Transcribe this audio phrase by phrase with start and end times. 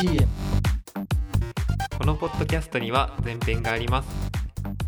[0.00, 0.26] BGM
[1.98, 4.08] このポッドキャストには前編があります。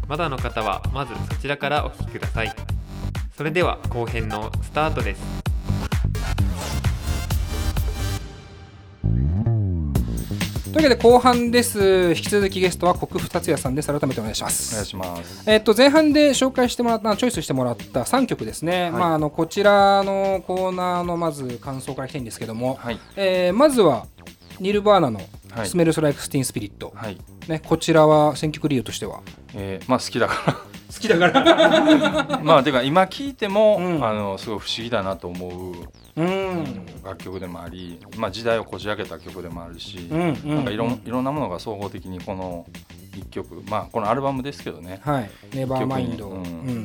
[0.08, 2.56] まだの方はまずそちらからお聞きください。
[3.36, 5.22] それでは後編のスタートです。
[9.02, 12.14] というわけで後半です。
[12.16, 13.88] 引き続きゲストは国府達也さんです。
[13.88, 14.74] 改めてお願いします。
[14.74, 15.42] お願いします。
[15.46, 22.98] えっと前半で紹介してもらったチョイスしてもらった3曲ですね、まあ、あのこちらのコーナーのまず感想からいきたいんですけども、はい。
[23.16, 24.06] えーまずは
[24.60, 25.20] ニルバーナの
[25.50, 25.66] 「はい。
[25.66, 27.18] スメルス・ライク・スティン・スピリット」はい。
[27.48, 29.20] ね、こちらは選曲理由としては？
[29.54, 31.42] えー、まあ好きだか好きだから。
[31.42, 32.40] ら。
[32.44, 34.04] まあてか今聞いても、うん。
[34.04, 36.20] あのすごい不思議だなと思う。
[36.20, 36.86] うん。
[37.04, 40.56] 楽曲でもあり、まあ時代をこじ開けた曲でもあるし、うんうん。
[40.56, 42.66] なんかいろんいろんなものが総合的にこの
[43.14, 45.00] 一曲、まあこのアルバムですけどね。
[45.02, 46.30] はい「ネバーマインド」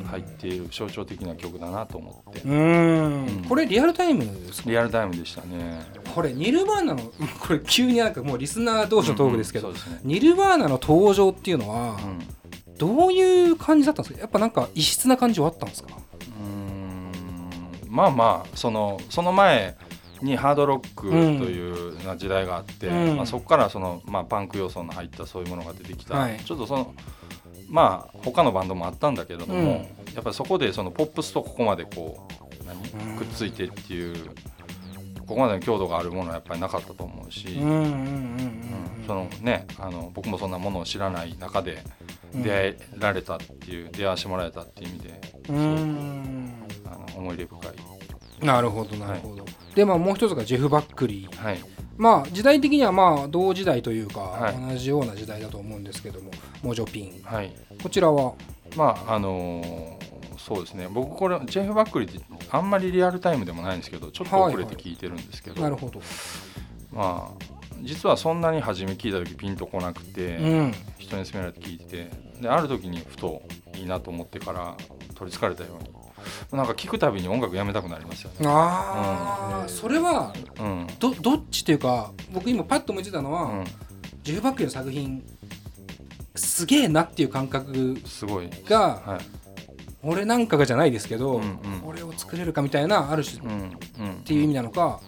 [0.09, 2.53] 入っている象徴的な曲だなと思って、うん。
[2.55, 3.45] うん。
[3.47, 4.69] これリアルタイムですか？
[4.69, 5.85] リアルタイムでしたね。
[6.13, 6.99] これニルバーナの
[7.39, 9.99] これ急になんかもうリスナー同士のトークですけど、うんうんね。
[10.03, 12.19] ニルバーナの登場っていうのはうん。
[12.77, 14.21] どういう感じだったんですか？
[14.21, 15.89] やっぱなんか異質な感じはあったんですか？
[15.95, 17.89] うーん。
[17.89, 19.75] まあまあそのその前
[20.21, 21.15] にハードロックと
[21.49, 23.17] いうな時代があって、うん。
[23.17, 26.39] まあ、そこからその、まあ、パンク要素の入ったそういうものが出てきた、はい。
[26.39, 26.93] ちょっとその
[27.69, 29.63] まあ他のバンドもあったんだけれども、うん。
[29.63, 32.27] やっぱりそこでそのポップスとここまでこ
[32.61, 32.77] う何？
[33.11, 33.17] うん。
[33.17, 34.15] くっついてっていう
[35.19, 41.83] ここまでの強度があるものはやっぱりなかったと思うし、そのねあの僕もそんなものを知らない中で
[42.33, 46.53] うん出会えられたっていう、出会わせてもらえたっていう意味でうん。
[46.85, 47.96] あの思い入れ深い。
[48.41, 51.35] なるほどなるほど、でまあもう一つがジェフ・バックリー。
[51.43, 51.59] はい。
[51.97, 54.69] まあ時代的にはまあ同時代というか、はい。
[54.69, 56.29] 同じような時代だと思うんですけども
[56.61, 57.21] モジョピン。
[57.23, 58.33] はい、こちらは？
[58.75, 60.07] まああのー
[60.37, 60.87] そうですね。
[60.89, 65.99] 僕これジェフ・バックリーってあんまりリアルタイムでもないんですけどちょっと遅れて聞いてるんですけど、なるほど、
[66.93, 67.43] まあ
[67.81, 70.73] 実はそんなに初め聞いた時ピンとこなくて、うん。
[70.99, 73.41] 人に勧められて聞いててである時にふと
[73.75, 74.77] いいなと思ってから
[75.15, 75.89] 取りつかれたように
[76.51, 78.47] なんか聞くたびに音楽やめたくなりますよね。
[78.47, 79.69] ああ、うん。
[79.69, 80.87] それはうん。
[80.99, 83.65] どどっちっていうか僕今パッと思いついたのは、うん、
[84.23, 85.23] ジェフ・バックリーの作品
[86.35, 89.19] すげえなっていう感覚すごい、がはい。
[90.03, 91.59] 俺なんかがじゃないですけど、うんうん。
[91.85, 93.41] 俺を作れるかみたいなある種っ
[94.23, 94.99] ていう意味なのか、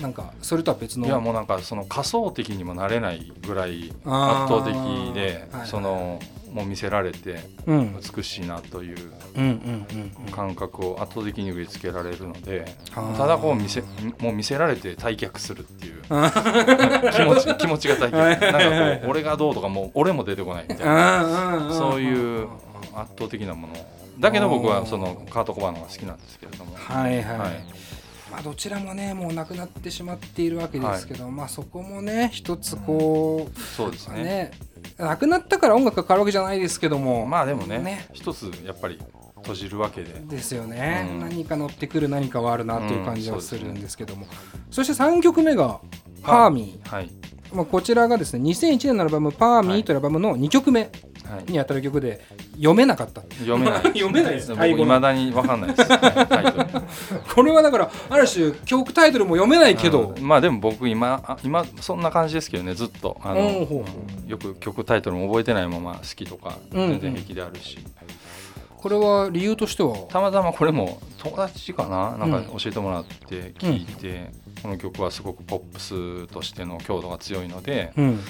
[0.00, 1.06] なんかそれとは別の。
[1.06, 4.74] いやもうなんかその仮想的にもなれないぐらい圧倒的
[5.14, 5.66] ではい。
[5.66, 6.20] その
[6.54, 7.96] もう見せられてうん。
[8.16, 8.96] 美しいなという
[10.30, 12.64] 感覚を圧倒的に植え付けられるので
[13.16, 13.82] ただこう見せ
[14.20, 16.02] もう見せられて退却するっていう。
[16.10, 16.30] あ
[17.12, 18.36] 気持ち 気持ちが退はい。
[18.38, 21.68] 却なんかこう俺がどうとかもう俺も出てこないみたいな。
[21.70, 22.48] あそういう
[22.94, 23.72] 圧倒的なもの。
[24.20, 26.72] だけど僕はそのカート・コバーンの方が好きなんですけれども。
[26.76, 27.73] はいはい、はい
[28.34, 34.24] まあ、どちらもねもうなくなってしまっているわけですけど、まあそこもね一つこう、そうですね。
[34.24, 34.50] ね
[34.98, 38.08] なくなったから音楽が変わるわけじゃないですけどもまあでもねね。
[38.12, 38.98] 一つやっぱり
[39.36, 40.20] 閉じるわけで。
[40.20, 41.20] ですよね、うん。
[41.20, 44.26] 何か乗ってくる何かはあるなという感じはするんですけども、
[44.68, 45.80] そして3曲目が
[46.22, 47.10] 「パーミー」はい。
[47.52, 50.80] まあ、こちらがですね2001年のアルバム「パーミー」というアルバムの2曲目。
[50.80, 50.90] はい
[51.46, 53.22] にあたる曲で読めなかった。
[53.38, 53.82] 読めない。
[53.94, 54.84] 読めないです僕タイ語の。
[54.84, 55.90] いまだに分かんないです。
[55.90, 56.68] はいタイトル。
[57.34, 63.16] これはだからある種曲タイトルも読めないけど、うんまあでも僕今あ今そんな感じですけどねずっと。
[63.22, 63.40] あの
[64.26, 67.78] うよく曲タイトルも覚えてないまま好きとかうん全然平気であるし、
[68.76, 69.96] これは理由としては？
[70.08, 72.16] たまたまこれも友達かな？
[72.18, 72.44] なんうん。
[72.44, 74.30] か教えてもらって聞いて、
[74.62, 78.20] この曲はすごくポップスとしての強度が強いのでうん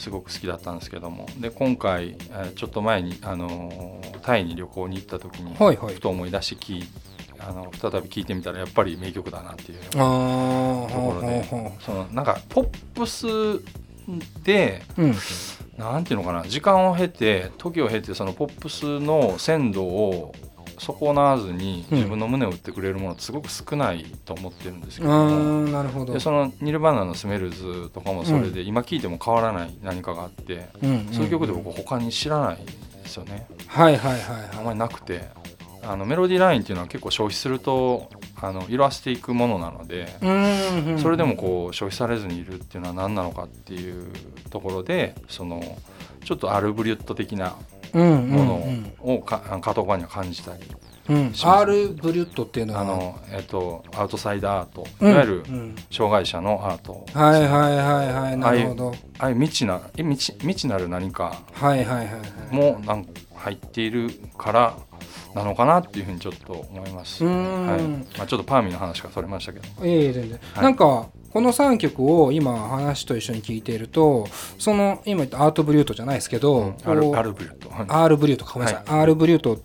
[0.00, 1.26] すごく好きだったんですけども。
[1.38, 5.94] で今回、えーちょっと前に、あのータイに旅行に行った時に、はいはい。
[5.94, 6.88] ふと思い出して聞い
[7.38, 11.44] あの再び聴いてみたらやっぱり名曲だなっていうところで。
[11.80, 13.26] そのなんかポップス
[14.42, 15.14] でううん。
[15.78, 20.34] なんていうのかな時間を経て時を経てそのポップスの鮮度を
[20.80, 21.98] 損なわずにうん。
[21.98, 26.12] 自分の胸を打ってくれるものすごく少ないと思ってるんですけあどなるほど。
[26.14, 32.72] でそのニルバーナの「スメルズ」とかもそれで今聴いても変わらない何かがあって、うんそういう曲で僕他に知らないんで
[33.06, 33.46] すよね。
[33.66, 35.28] はいはいはいはあんまりなくて。
[35.82, 40.08] あのメロディーラインっていうのは結構消費するとあの色あせていくものなので、
[40.98, 44.12] それでもこう消費されずにいるっていうのは何なのかっていう
[44.50, 45.78] ところでその
[46.22, 50.62] ちょっとアルブリュット的なうんものうんをかあのカート・コバーンには感じたり、
[51.08, 51.16] うん。
[51.16, 51.62] うんします。
[51.62, 52.80] R ブリュットっていうのは？
[52.82, 55.76] あのえっとアウトサイダーアートうんいわゆるうん。
[55.90, 58.12] 障害者のアート、はいはいはい。
[58.12, 58.94] はいなるほど。
[59.18, 61.40] ああいう未知なえ未知未知なる何か。
[61.52, 62.18] はいはいはいは
[62.52, 62.54] い。
[62.54, 64.76] もなん入っているから
[65.34, 67.24] なのかなっていうふうにちょっと思います。
[67.24, 67.30] は
[67.76, 67.82] い。
[68.18, 69.86] まあ、ちょっとパーミーの話がそれましたけど。
[69.86, 70.64] いえ全然、はい。
[70.64, 74.26] なんかこの3曲を今話と一緒に聞いていると
[74.58, 76.74] その今言ったアートブリュートじゃないですけど、うん。
[76.84, 77.70] アルアルブリュット。
[77.72, 79.58] アールブリュートごめんなさい、アールブリュートっ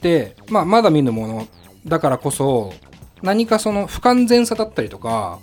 [0.00, 1.46] て、まあ、まだ見ぬもの
[1.86, 2.72] だからこそ
[3.22, 5.38] 何かその不完全さだったりとか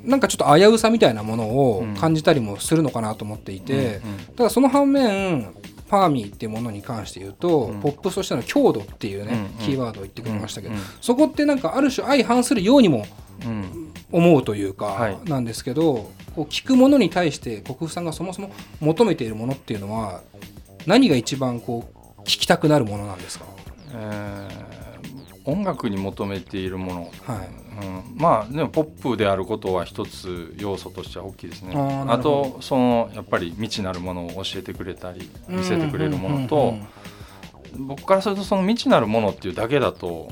[0.00, 4.02] なんかちょっと危うさみたいなものを感じたりもするのかなと思っていて、
[4.36, 5.54] ただその反面
[5.94, 7.80] パーミーっていうものに関して言うと、うん。
[7.80, 10.80] ポップスとしての強度っていうね、キーワードを言ってくれましたけど、うん。
[11.00, 13.06] そこってなんかある種相反するようにも
[13.44, 13.92] うん。
[14.10, 15.18] 思うというか、はい。
[15.24, 18.50] なんですけどこう聞くものに対して国府さんがそもそも
[18.80, 20.22] 求めているものっていうのは
[20.86, 23.46] 何が一番こう聞きたくなるものなんですか、
[23.92, 24.73] えー
[25.44, 27.48] 音楽に求めているもの、はい。
[27.86, 31.74] うん、まあでもポップであることは一つ要素としては大きいですね。
[32.08, 36.74] あとそのやっぱり未知なるものを教えてくれたり見せてくれるものと
[37.76, 40.28] 僕からするとその未知なるものっていうだけだと、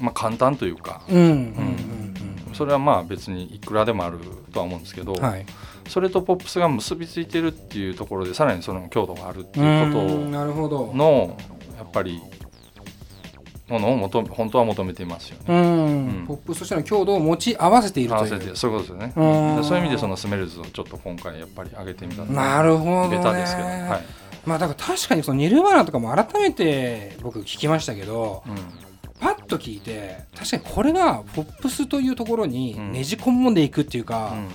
[0.00, 4.18] まあ、簡単というかうんうんうんそれはまあ別にいくらでもある
[4.52, 5.46] とは思うんですけど、うんはい。
[5.88, 11.36] それとポップスが結びついてるっていうところでさらにその強度があるっていううんこなるほどとの
[11.76, 12.20] やっぱり
[13.72, 15.44] ものを求め本当は求めていますよね。
[15.48, 16.26] うん、うん。
[16.26, 18.32] ポップスとしての強度を持ち合わせている合という。
[18.34, 19.60] わせてそういうことですよね。
[19.60, 23.16] うそういう意味でそのスメルズをちょっと今回やっぱり上げてみたなるほどね。
[23.16, 24.46] ベタですけど、はい。
[24.46, 28.56] まあだから確かにそのニルバーナとかも改めて僕聞きましたけどうん。
[29.20, 32.92] パッと聞いて確かにこれがポップスというところにうん。
[32.92, 34.48] ねじ込んでいくっていうか、うん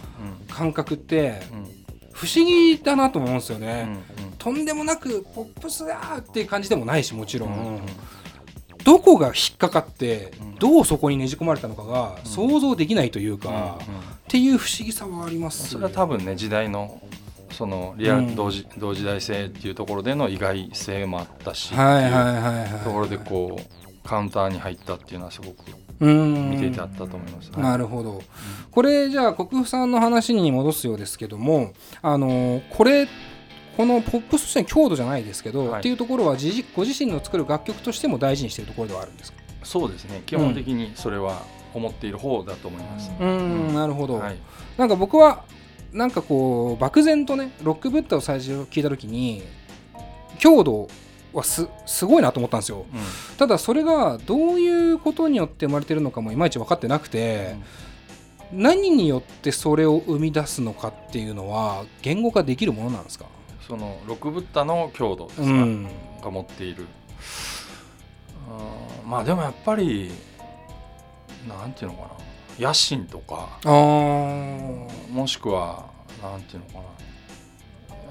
[0.54, 1.78] 感覚ってうん。
[2.14, 3.88] 不思議だなと思うんですようんね、
[4.24, 4.38] うん。
[4.40, 7.82] とんでもなくポップスだーっていう感じでもないしもちろん、うんうん
[8.88, 10.56] どこが引っかかってうん。
[10.56, 12.32] どうそこにねじ込まれたのかがうん。
[12.32, 13.86] 想像できないというか、っ
[14.30, 15.70] ていう不思議さはあります。
[15.70, 17.02] それは多分ね時代の
[17.52, 18.28] そのリアうん。
[18.30, 21.76] ル同時,、同時代性っていうところでの意外性もあったし、と
[22.92, 25.56] ころでこうカウンターに入ったっていうのはすごく
[26.00, 26.52] うん。
[26.52, 27.52] 見ていてあったと思います。
[27.52, 27.62] はい。
[27.64, 28.22] なるほど。
[28.72, 33.08] これじゃあ国府さんの話に戻すようですけどもあのこれ
[33.78, 35.80] このポップスとしての強度じゃないですけど、はい。
[35.80, 39.38] っていうところは自ご自身の作る楽曲としても大事にしているところではあるんですか？
[39.64, 40.24] そうですね。
[40.26, 41.44] 基本的にそれは
[41.74, 43.12] 思っている方だと思います。
[43.20, 43.76] うーん。
[43.76, 44.38] なるほど、はい。
[44.78, 45.44] なんか僕は
[45.94, 49.44] なんかこう漠然とねロックブッダを最初聞いた時に
[50.40, 50.88] 強度
[51.34, 52.86] はすすごいなと思ったんですよ。
[52.92, 53.00] うん。
[53.38, 57.56] ただそれがどういうことによって生まれてるのかもいまいち分かってなくて、
[58.52, 63.26] 何によってそれを生み出すのかっていうのは言語化できるものなんですか？
[63.68, 65.88] その六ブッダの強度ですか、うん。
[66.24, 66.86] が持っている。
[68.50, 70.12] あーまあでもやっぱり
[71.48, 72.04] なんていうのか
[72.58, 72.68] な？
[72.68, 75.86] 野心とかもしくは
[76.24, 76.82] なんていうのかな？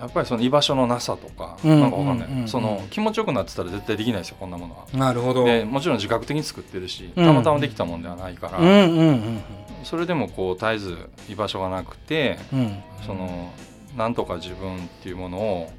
[0.01, 4.87] やっぱりその居場所のなさとか、うんなんかわかんない、その気持ちよくなってたら絶対できないですよこんなものは。
[4.93, 5.45] なるほど。
[5.45, 7.25] でもちろん自覚的に作ってるしうん。
[7.25, 9.41] たまたまできたもんではないから、うんうんうん
[9.85, 10.97] それでもこう絶えず
[11.31, 12.39] 居場所がなくて
[13.07, 13.53] その
[13.97, 15.73] なんとか自分っていうものを、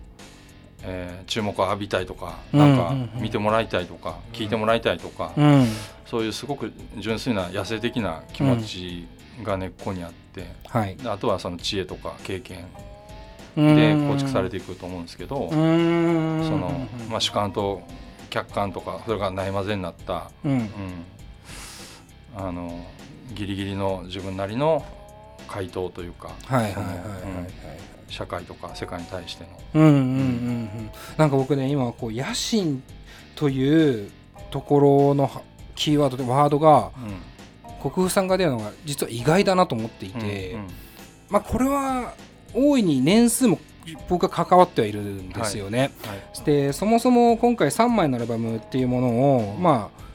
[0.84, 3.22] えー注目を浴びたいとかうんなんかうんうん。
[3.22, 5.66] 見てもらいたいとか聞いてもらいたいとか、うん。
[6.06, 9.08] そういうすごく純粋な野生的な気持ち
[9.44, 10.96] が根っこにあって、はい。
[10.96, 12.66] であとはその知恵とか経験
[13.56, 17.81] でで構築されていくと思うんですけど、その、まあ、主観と
[18.30, 20.52] 客観とかそれがないまぜになった、うん。
[20.52, 20.70] うん、
[22.36, 22.86] あの
[23.34, 24.86] ギリギリの自分なりの
[25.48, 27.00] 回答というかはいはいはいはいはい。
[27.02, 29.50] うん社会とか世界に対しての。
[29.75, 32.84] うんうんうんうんなんか僕ね今こう野心
[33.36, 34.12] という
[34.51, 35.41] ところのは
[35.75, 36.91] キーワードでワードが
[37.82, 40.67] 国府さんが出るのが実は意外だなと思っていて、うんうん
[41.29, 42.13] まあこれは
[42.53, 43.60] 大いに年数も
[44.10, 45.91] 僕は関わってはいるんですよね。
[46.05, 46.46] はい。
[46.46, 50.08] でそもそも今回3枚のアルバムっていうものを、まあ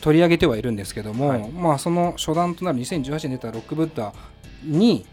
[0.00, 1.48] 取り上げてはいるんですけども、はい。
[1.50, 4.12] まあその初段となる2018年に出た「ロックブッダ」
[4.64, 5.06] に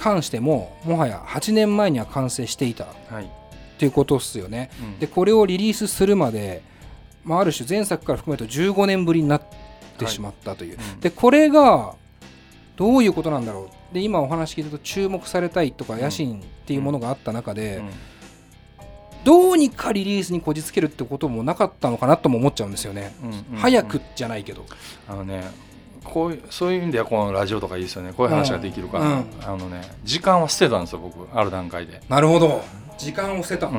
[0.00, 2.84] 関してももはや8年前には完成していた。
[2.84, 3.30] っはい。
[3.78, 4.70] ていうことですよね。
[4.82, 4.98] うん。
[4.98, 6.62] でこれをリリースするまで、
[7.22, 9.42] まあ、ある種前作から含めると15年ぶりになっ
[9.98, 11.00] てしまったという、うん。
[11.00, 11.94] でこれが
[12.76, 13.94] どういうことなんだろう。
[13.94, 16.00] で今お話聞いたと注目されたいとかん。
[16.00, 17.90] 野心っていうものがあった中で、うん。
[19.22, 23.58] どうにかリリースにこじつけるってこともなかったのかなとも思っちゃうんですよね、うんうん。
[23.58, 24.64] 早くじゃないけど、
[25.06, 25.44] あのね
[26.04, 28.12] こういうそういう意味ではこのラジオとかいいですよね。
[28.12, 29.24] こういう話ができるから、うん。
[29.42, 31.26] あのね時間は捨てたんですよ僕。
[31.36, 32.00] ある段階で。
[32.08, 32.62] なるほど。
[32.98, 33.74] 時間を捨てた、うん。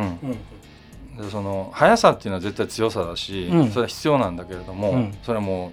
[1.16, 1.24] うん。
[1.24, 3.70] でその速さっていうのは絶対強さだし、うん。
[3.70, 5.18] それは必要なんだけれども、うん。
[5.24, 5.72] それはもう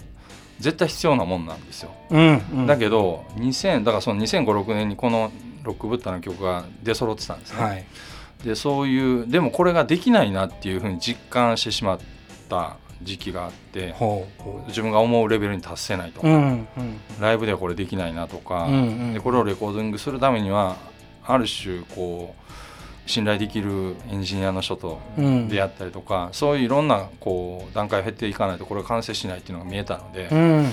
[0.61, 1.93] 絶対必要なもんなんですよ、
[2.67, 5.31] だけど2000だからその2005 6年にこの
[5.63, 7.85] ロックブッダの曲が出揃ってたんですね、はい。
[8.45, 11.99] でそういうでもこれができないなっていうふうに実感してしまっ
[12.49, 13.95] た時期があって
[14.69, 16.35] 自分が思うレベルに達せないと、ううん
[16.77, 17.01] うん。
[17.21, 19.15] ライブではこれできないなとか、うんうん。
[19.15, 20.77] でこれをレコーディングするためには
[21.25, 25.49] ある種こう信頼できるエンジニアの人とうん。
[25.49, 30.59] 出会ったりとか、そういういろんなこう段階を経っていかないとこれが完成しないっていうのが見えたのでう、んうん。
[30.59, 30.65] うん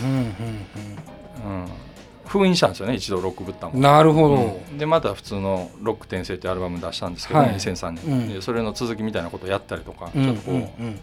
[2.27, 3.73] 封印したんですよね一度ロックブッタも。
[3.73, 4.77] うんなるほど、うん。
[4.77, 7.49] でまた普通の「ロック転生」っていうアルバム出したんですけど、はい。
[7.55, 8.33] 2003年、うん。
[8.33, 10.23] でそれの続きみたいなことをやったりとか、うん。
[10.23, 10.59] ちょっとこう、うん。
[10.59, 10.99] うん。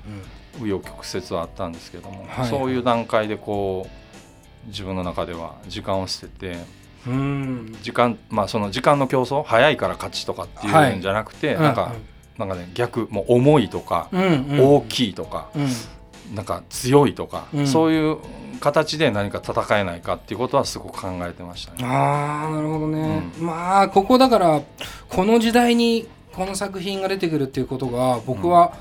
[0.61, 2.49] 紆余曲折はあったんですけども、はい。
[2.49, 3.87] そういう段階でこ
[4.67, 6.59] う自分の中では時間を捨てて
[7.07, 7.13] うん。
[7.13, 11.93] うん時間まあその時間の競争早いから勝ちとかっていうんじゃなくて、なんか、
[12.39, 14.23] なんかね逆もう重いとか、うん。
[14.23, 14.61] うん。
[14.61, 15.69] 大きいとか、うん
[16.35, 17.67] なんか強いとか、うん。
[17.67, 18.19] そういう
[18.61, 21.85] 形で何か戦えないかっていうことはすごく考えてましたね。
[21.85, 24.63] ああなるほどね、まあここだから
[25.09, 28.73] この時代にこの作品が出てくるっていうことが僕は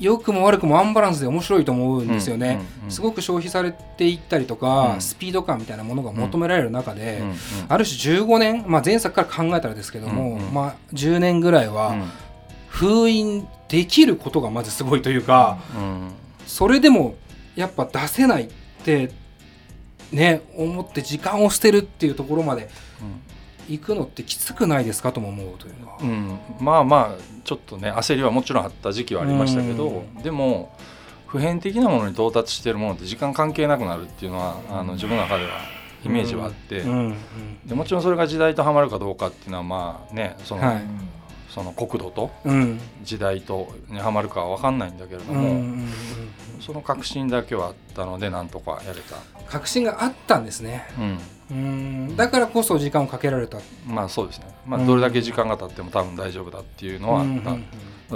[0.00, 2.54] 良くも悪くもアンバランスで面白いと思うんですよね、うん。
[2.54, 2.84] うん。
[2.84, 2.90] うん。
[2.90, 5.00] すごく消費されていったりとか、うん。
[5.00, 7.28] スピード感みたいなものが求められる中で、うん。
[7.30, 7.36] うん。
[7.68, 10.46] ある種15年、まあ、前作から考えたらですけども、うん。
[10.46, 10.54] うん。
[10.54, 11.96] まあ、10年ぐらいは
[12.68, 16.12] 封印できることがまずすごいというか、うん
[16.58, 17.14] それでも
[17.54, 18.48] やっぱ出せないっ
[18.84, 19.12] て
[20.10, 22.68] ね思って時間を捨てるっていうところまで
[23.68, 25.98] 行くのってきつくないですかとも思うというのは。
[26.00, 26.08] うん。
[26.08, 30.76] うんまあまあちょっとね焦りはもちろんあった時期はありましたけど、うでも
[31.28, 35.60] 普遍的なものに到達しているものって時間関係なくなるっていうのはあの自分の中では
[36.04, 36.82] イメージはあって、
[37.66, 40.82] でもちろんそれが時代とはまるかどうかっていうのはまあねその,、はい
[41.48, 42.80] その国土とうん。
[43.02, 45.88] 時代とにはまるかは分かんないんだけれども、うん
[46.60, 49.16] その確信だけはあったのでなんとかやれた、
[49.48, 50.84] 確信があったんですね。
[51.50, 52.16] うん。
[52.16, 53.58] だからこそ時間をかけられた。
[53.58, 57.64] うん、まあそうですね、まあ、うんどれだけ時間が経っても多分大丈夫だっていうのはあった、うんうんうん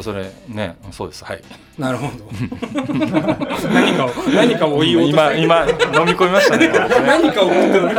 [0.00, 1.22] それねそうです。
[1.22, 1.42] はい。
[1.76, 2.24] なるほど。
[3.68, 6.68] 何かを何かを言いようと今今飲み込みましたね。
[7.04, 7.90] 何かを思ってる。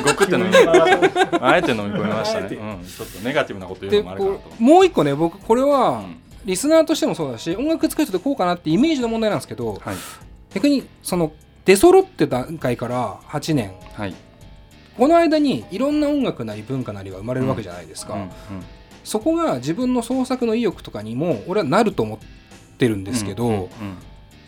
[0.00, 9.96] ごくって飲み込みあえて飲み込みましたね、うん、ちょっとネガティブなこと言うでのもあるかなともう一個ね僕これはうんリスナーとしてもそうだし音楽作る人でこうかなってイメージの問題なんですけどはい
[10.54, 11.32] 逆にその
[11.64, 13.72] 出揃って段階から8年。
[13.94, 14.14] はい。
[14.96, 18.30] この間にいろんな音楽なり文化なりが生まれるわけじゃないですか、うんうん。
[19.04, 22.18] そこが自分の創作の意欲とかにも俺はなると思っ
[22.76, 23.68] てるんですけど、うんうん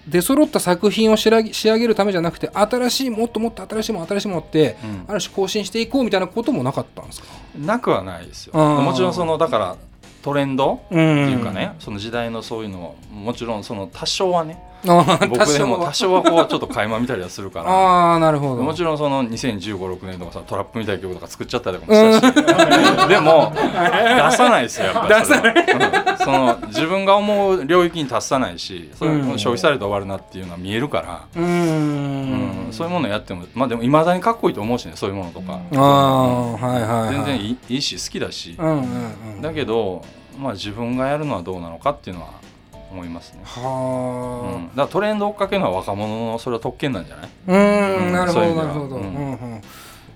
[0.07, 5.05] 出揃った作品を仕上げ仕上げるためじゃなくて新しいもっともっと新しいもの新しいものってうん。
[5.09, 7.29] ある種更新していこうみたいなこともなかったんですか？
[7.57, 8.55] なくはないですよ。
[8.55, 9.77] もちろんそのだから
[10.23, 17.71] トレンドっていうかね、その時代のそういうのももちろんその多少はね僕でも多多少少はこうちょっと垣間見たりはするから。
[17.71, 18.63] ああなるほど。
[18.63, 22.33] もちろんその2015、6年とかさトラップみたいな曲とか作っちゃったりとかもした
[23.05, 29.39] し、でも出さないですよやっぱりそ その自分が思う領域に達さないしそれうん。
[29.39, 32.67] 消費されて終わるなっていうのは見えるから、うーん。
[32.67, 32.73] うん。
[32.73, 38.77] そういうものやってもまあでもいまだにかっこいいと思うしねそういうものとか、ああはいはい、はい、全然いいいいし好きだし、うんうん
[39.37, 39.43] うん。
[39.43, 40.03] だけど、
[40.39, 42.29] まあ、自分がやるのはどうなのかっていうのは
[42.93, 43.41] 思いますね。
[43.41, 47.29] うん、はだからトレンド追っかけるのは若者のそれは特権なんじゃない？
[47.49, 47.53] あ
[47.99, 49.63] ううんんなるほどなるほど、ううんんうん。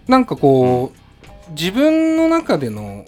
[0.06, 3.04] なんかこう、自分の中での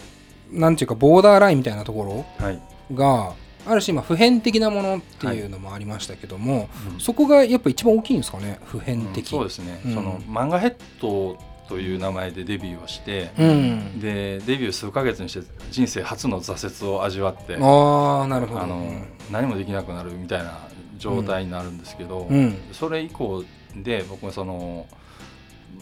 [0.51, 2.59] なんていうかボーダーラインみたいなとこはい、
[2.89, 3.33] ろが
[3.67, 6.99] ある種今普遍的なものっていうのもありましたけども、うん。
[6.99, 8.59] そこがやっぱ一番大きいんですかね？
[8.65, 9.93] 普遍うん的、そうですね、うん。
[9.93, 11.37] その漫画ヘッド
[11.69, 14.01] という名前でデビューをして、うん。
[14.01, 18.61] でデビュー数ヶ月にして人生初の挫折を味わってああなるほど。
[18.61, 18.91] あの
[19.31, 22.57] 何もできなくなるみたいな状態になるんですけど、うん。
[22.73, 23.45] それ以降
[23.75, 24.87] で僕はその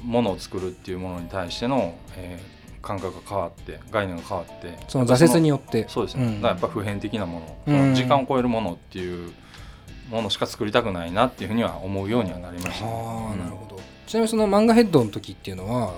[0.03, 5.85] ものを作るっていうものに対しての、えー感覚が変わって概念が変わってその挫折によって。
[5.89, 6.41] そうですね、うん。
[6.41, 7.79] だやっぱ普遍的なもの、うん。
[7.79, 9.33] その時間を超えるものっていう
[10.09, 12.85] ものしか作りたくないなっていうふうには思うようにはなりました。
[12.85, 15.93] ね、はあうんなるほどちなみにその漫画ヘッドの時っていうのは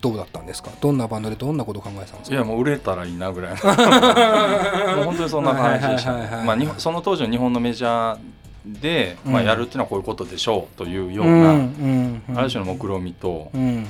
[0.00, 0.70] どうだったんですか？
[0.80, 2.36] どんなバンドでどんなことを考えてたんですか？
[2.36, 3.56] いやもう売れたらいいなぐらいの。
[5.04, 6.78] 本当にそんな感じでした。
[6.78, 12.38] その当時の日本のメジャーで、まあ、うんやるっていうのはこういうことでしょうというよううんな、うんうん。
[12.38, 13.86] ある種の目論見と、うん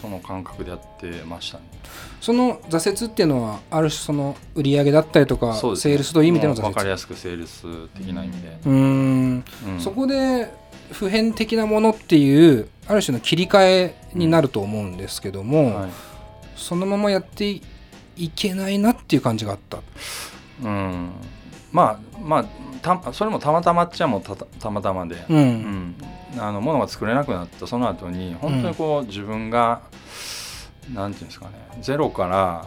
[0.00, 1.64] その感覚でやってましたね。
[2.20, 5.54] その挫折っていうのはある種その売り上げだったりとか、ね。
[5.54, 6.68] セールスという意味での挫折？
[6.70, 7.62] 分かりやすくセールス
[7.96, 9.44] 的な意味で、うん。
[9.78, 10.52] そこで
[10.92, 15.90] 普遍的なものっていうある種の切り替えになると思うんですけども、はい。
[16.56, 17.60] そのままやって
[18.16, 19.78] いけないなっていう感じがあった。
[20.62, 21.10] うん、
[21.72, 22.44] まあまあ
[22.82, 25.94] たそれもたまたまっちゃもたたたまたまで、うん、うん。
[26.38, 29.82] あのものが作れなくなったその後に本当にこう、自分が
[30.92, 32.66] なんていうんですかねゼロから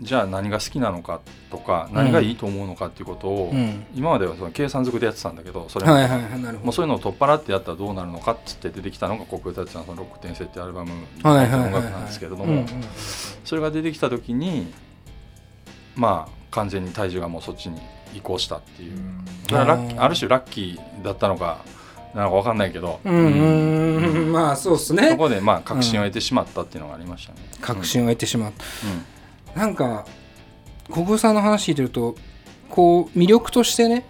[0.00, 3.86] じゃあ何が好きなのかとか何がいいと思うのかっていうことを、うん。
[3.94, 10.96] 今まではその計算づくでやってたんだけどそれも,、はいはいはいそういうのを取っ払ってやったらどうなるのかっつって出てきたのが国歌ってのそのロック転生っていうアルバムの
[11.32, 12.66] 音楽なんですけれども、うんうん
[13.44, 14.72] それが出てきた時に
[15.94, 17.80] まあ完全に体重がもうそっちに
[18.14, 18.98] 移行したっていう、
[19.48, 20.02] それはラッキあー。
[20.02, 21.58] ある種ラッキーだったのか
[22.14, 27.38] なんか分かんないけど、うんうんうんまあそうっすそねこでまあ確信を得てしまったっていうのがありましたね。
[27.60, 28.64] 確信を得てしまった。
[28.64, 29.15] うん
[29.56, 30.04] なんか
[30.92, 32.14] 国分さんの話聞いてると
[32.68, 34.04] こう魅力としてね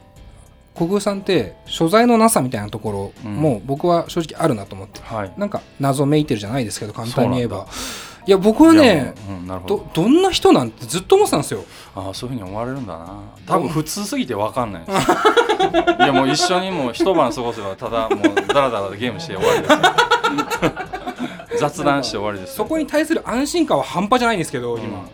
[0.75, 5.33] 国分さんって所在のなさみたいなところも僕は正直あるなと思って、はい。
[5.39, 7.67] なんか謎めいてるじゃないですけど簡単に言えば。
[8.27, 9.61] いや僕はねもううん、ど。
[9.67, 11.65] どどんな人なんてずっと思ってたんですよ。
[11.95, 13.21] ああそういうふうに思われるんだな。
[13.47, 14.99] 多分普通すぎて分かんないです。
[16.03, 20.96] いやもう一緒にもう一晩過ごせばただもうダラダラでゲームして終わりですよ
[21.59, 22.57] 雑談して終わりですよ。
[22.57, 25.07] そこに対する安心感は半端じゃないんですけどうん今、うん。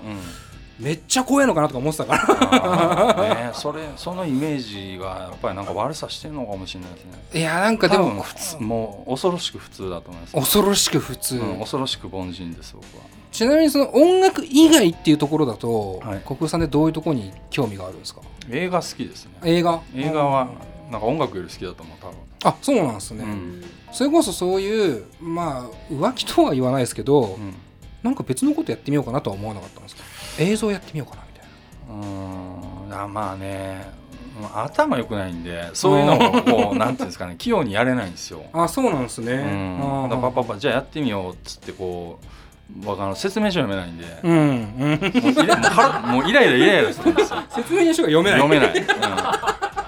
[0.79, 3.35] めっちゃ怖いのかなとか思ってたから。
[3.35, 4.59] ねそれそのイメー
[4.95, 7.13] ジがやっぱりなんか悪さしてるのかもしれないですね。
[7.35, 13.05] いやなんかでも普通もう恐ろしく普通だと思います、恐ろしく普通、うん、恐ろしく凡人です僕は。
[13.31, 16.21] ちなみにその音楽以外っていうところだと、はい。
[16.27, 18.21] 国分さんでどういうところに興味があるんですか？
[18.51, 19.33] 映画好きですね。
[19.45, 19.81] 映画？
[19.95, 20.49] 映画は
[20.91, 23.65] なんか音楽より好きだと思う多分あそうなんですね、うん。
[23.93, 27.55] それこそそういうまあ浮気とは言わないですけど、うん。
[28.03, 30.03] なんか別のことやってみようかなとは思わなかったんですか？
[30.39, 31.47] 映像やってみようかなみたい
[31.89, 31.95] な。
[31.95, 33.03] うーん。
[33.05, 33.87] あまあね。
[33.97, 34.03] うん
[34.55, 38.43] 頭良くないんでそういうのをこうなんていうんですかね器用にやれないんですよ。
[38.55, 42.19] あそうなんですね、うん、だパパパじゃあやってみようっつってこ
[42.83, 44.39] うわかる説明書読めないんで、うん、う
[46.09, 47.43] ん、もうイライライライライラするんですよ。
[47.55, 48.41] 説明書が読めない。
[48.41, 48.87] 読めない、うん、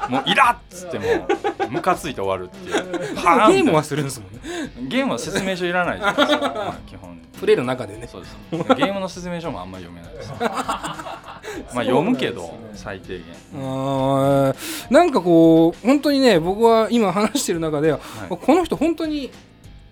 [0.09, 1.27] もうイラッつっても
[1.67, 2.99] うムカついて終わるっていう。
[3.53, 4.41] ゲームはするんですもんね。
[4.89, 6.39] ゲームは説明書いらないじゃないです。
[6.39, 7.21] か、まあ基本。
[7.39, 8.07] プレイの中でね。
[8.11, 8.37] そうです
[8.75, 10.33] ゲームの説明書もあんまり読めないです。
[10.41, 13.25] まあ読むけど最低限。
[13.57, 18.01] あーなんかこう本当にね僕は今話してる中では、い。
[18.29, 19.31] この人本当に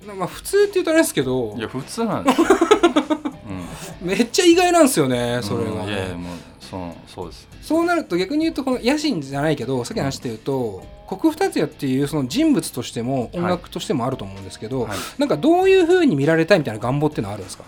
[0.06, 2.46] まあ普通って言うとあれですけどいや普通なんですよ、
[4.02, 4.08] うん。
[4.08, 6.36] めっちゃ意外なんですよねそれが、うんいやいやもう
[6.72, 7.48] そうそうです。
[7.60, 14.98] そうなると逆に言うとこの野心じゃないけどさっきの話で言うと国二つ也っていうその人物としても音楽としてもあると思うんですけど、はい。
[15.18, 17.64] なんかどういう風に見られたいみたいな願望っていうのはあるんですか？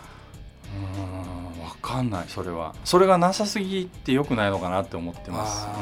[0.75, 2.75] うーん分かんないそれは。
[2.85, 5.67] それがなさすぎてよくないのかなって思ってます。
[5.69, 5.77] あ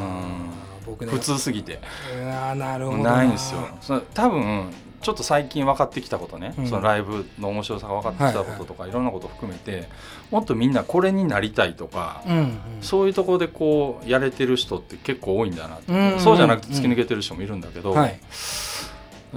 [0.83, 1.13] ー僕ね。
[1.13, 1.19] うん。
[1.19, 1.79] 普通すぎて。
[2.13, 3.23] あーなるほどな。
[3.23, 4.03] いんですよ。
[4.13, 6.69] 多分ちょっと最近分かってきたことね、うん。
[6.69, 9.89] そのライブの面白さが分かってきたこととか、いろんなこと含めて
[10.31, 12.61] もっとみんなこれになりたいとか、うんうん。
[12.81, 16.21] そういうところでこうやれてる人って結構多いんだなって、うん。
[16.21, 18.19] そうじゃなくて突き抜けてる人もいるんだけど、はい。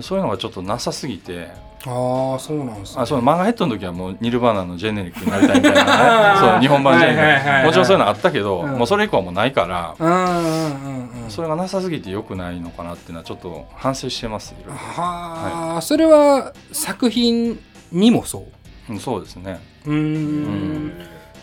[0.01, 1.49] そういうのがちょっとなさすぎて
[1.87, 3.01] ああそうなんですね。
[3.03, 6.39] あそのマンガヘッドの時はもうニルバーナのジェネリックになりたいみたいなね。
[6.53, 7.65] そう日本版ジェネリック、はいはいはいはい。
[7.65, 8.71] もちろんそういうのあったけど、うん。
[8.77, 10.29] もうそれ以降はもうないから、うんうんう
[11.19, 11.29] んうん。
[11.29, 14.79] それがなさすぎてよくないのかなっていうのはちょっと反省してますいろいろ。
[14.79, 17.59] はあ、それは作品
[17.91, 18.39] にもそ
[18.89, 18.93] う？
[18.93, 19.59] うんそうですね。
[19.85, 20.91] うーん。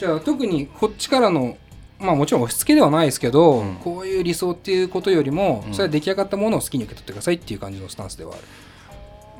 [0.00, 1.56] じゃあ特にこっちからの
[2.00, 3.76] まあもちろん押し付けではないですけど、うん。
[3.76, 5.72] こういう理想っていうことよりも、うん。
[5.72, 8.42] それは出来上がったものを好きに受け取ってくださいっていう感じのスタンスではある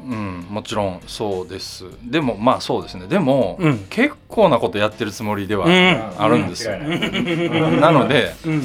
[0.05, 1.85] うんもちろんそうです。
[2.03, 3.07] でもまあそうですね。
[3.07, 3.79] でも、うん。
[3.91, 6.23] 結構なことやってるつもりではうん。
[6.23, 8.62] あるんですよ、なのでうん。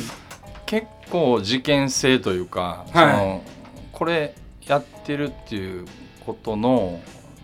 [0.66, 3.12] 結構事件性というか、はい。
[3.12, 3.44] その
[3.92, 4.36] これ
[4.68, 5.86] やってるっていう
[6.26, 7.00] ことの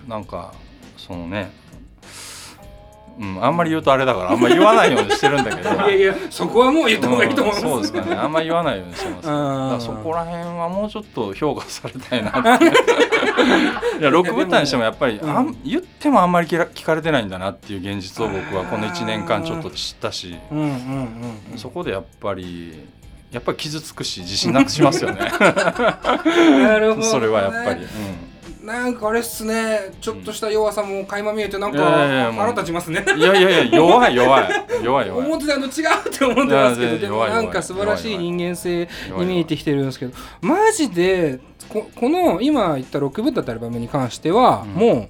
[0.08, 0.54] なんか
[0.98, 1.52] そのね
[3.20, 5.70] うん、あんまり言うとあれだからあんまり言わないようにしてるんだけど。
[5.88, 8.16] いやいやそこはもう言った方がいいと思います、うんそうですかね。
[8.16, 9.70] あんまり言わないようにしてます、だうん。
[9.70, 12.66] からそこら辺はもうちょっと評価されたいなって。
[14.00, 15.30] いや6部隊にしてもやっぱり、うん。
[15.30, 20.36] あん言ってもあんまり聞かれてないんだなっていう現実を僕はこの1年間ちょっと知ったし。
[20.52, 20.72] うんうんうん
[21.52, 21.58] うん。
[21.58, 22.74] そこでやっぱり
[23.32, 25.20] やっぱり傷つくし自信なくしますよね。
[27.02, 27.86] それはやっぱり、
[28.64, 29.92] なんかあれっすね。
[30.00, 33.04] ちょっとした弱さも垣間見えてなんか腹立ちますね。
[33.06, 34.50] うん、いやいやいや弱い弱い。
[34.82, 35.28] 弱い弱い。
[35.28, 44.70] 思ってたの違うって思ってますけどでもないんか素晴らしい人間性に見えてきてるんですけどマジでここの今言った「ロックブッダ」ってアルバムに関しては、うん。
[44.76, 45.10] もう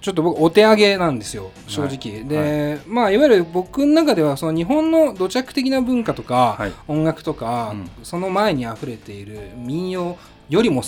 [0.00, 2.28] ちょっと僕お手上げなんですよ正直、はい。
[2.28, 6.72] で、まあいわゆる僕の中ではその日本の土着的な文化とか、はい。
[6.88, 7.90] 音楽とか、うん。
[8.02, 10.16] その前に溢れている民謡
[10.48, 10.82] よりも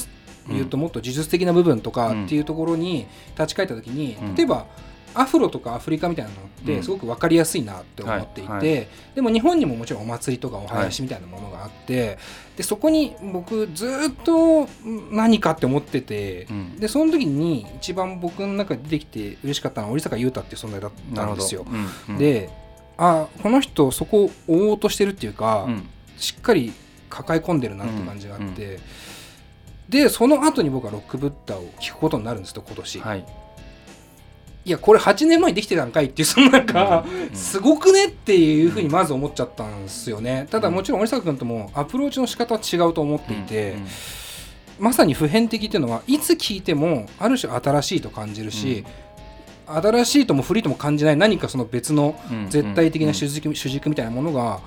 [0.49, 2.25] 言うともっと技術的な部分とかうん。
[2.27, 4.35] っていうところに立ち返った時に、うん。
[4.35, 4.67] 例えば
[5.15, 8.79] アフロとかアフリカみたいなのっうんてすごく分かりやすいなって思っていて、はい。
[8.81, 8.85] は
[9.15, 12.19] でも日本にももちろんお祭りとかお囃子みたいなものがあって、
[12.57, 14.69] でそこに僕ずっと
[15.11, 16.77] 何かって思ってて、うん。
[16.77, 21.65] でその時に一番僕の中で出てきて嬉しかったのは織坂優太っていう存在だったんですよ。
[21.69, 22.15] うん。
[22.15, 22.19] うん。
[22.19, 22.51] で
[22.97, 25.89] あこの人そこを追おうとしてるっていうか、うん。
[26.17, 26.73] しっかり
[27.09, 28.81] 抱え込んでるなって感じがあって、
[29.89, 33.27] でその後に僕はロックブッダを聞くことになるんですよ今年、はい。
[34.65, 40.47] いやこれ8年前にできてたんかいっていうそのなんか、うんすごくねっていうふうにまず思っちゃったんですよね。
[40.51, 43.87] ただもちろん森坂君ともアプローチの仕方は違うと思っていて、うん
[44.79, 48.85] まさに普遍的っていうのはいつ聞いてもある種新しいと感じるし、
[49.67, 52.49] 新しいとも古いとも感じない何かその別のうん。
[52.49, 54.61] 絶対的な主軸,、主軸みたいなものが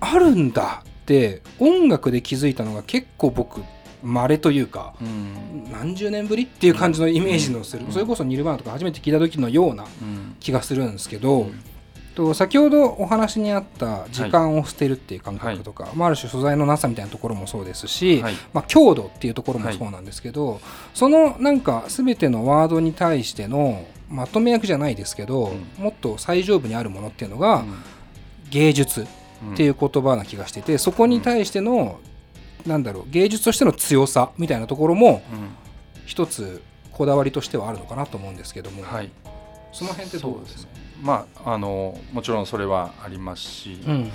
[0.00, 3.62] あるんだって音楽で気づいたのが結構僕
[4.06, 5.70] 稀というかうん。
[5.70, 7.92] 何十年ぶりっていう感じのイメージのする、うん。
[7.92, 10.36] それこそニルバーナとか初めて聞いた時のようなうん。
[10.40, 11.60] 気がするんですけど、うん。
[12.14, 18.34] と先ほどお話にあった時間を捨てるっていう感覚とか、まあ、ある種素材のなさみたいなところもそうですし、はい。
[18.54, 20.60] まあ、強度っていうところもそうなんですけど、
[20.94, 25.84] そのなんか全てのワードに対してのまとめ役じゃないですけど、うん。
[25.84, 27.64] もっと最上部にあるものっていうのが、
[28.50, 31.98] 芸術っていう言葉な気がしててそこに対しての、
[32.66, 35.48] なんだろう芸術としての強さみたいなところもうん。
[36.04, 39.10] 一つこだわりとしてはあるのかなと思うんですけども、はい。
[39.72, 40.72] その辺ってどうですか？
[41.02, 44.10] まああのもちろんそれはありますし、うんうん。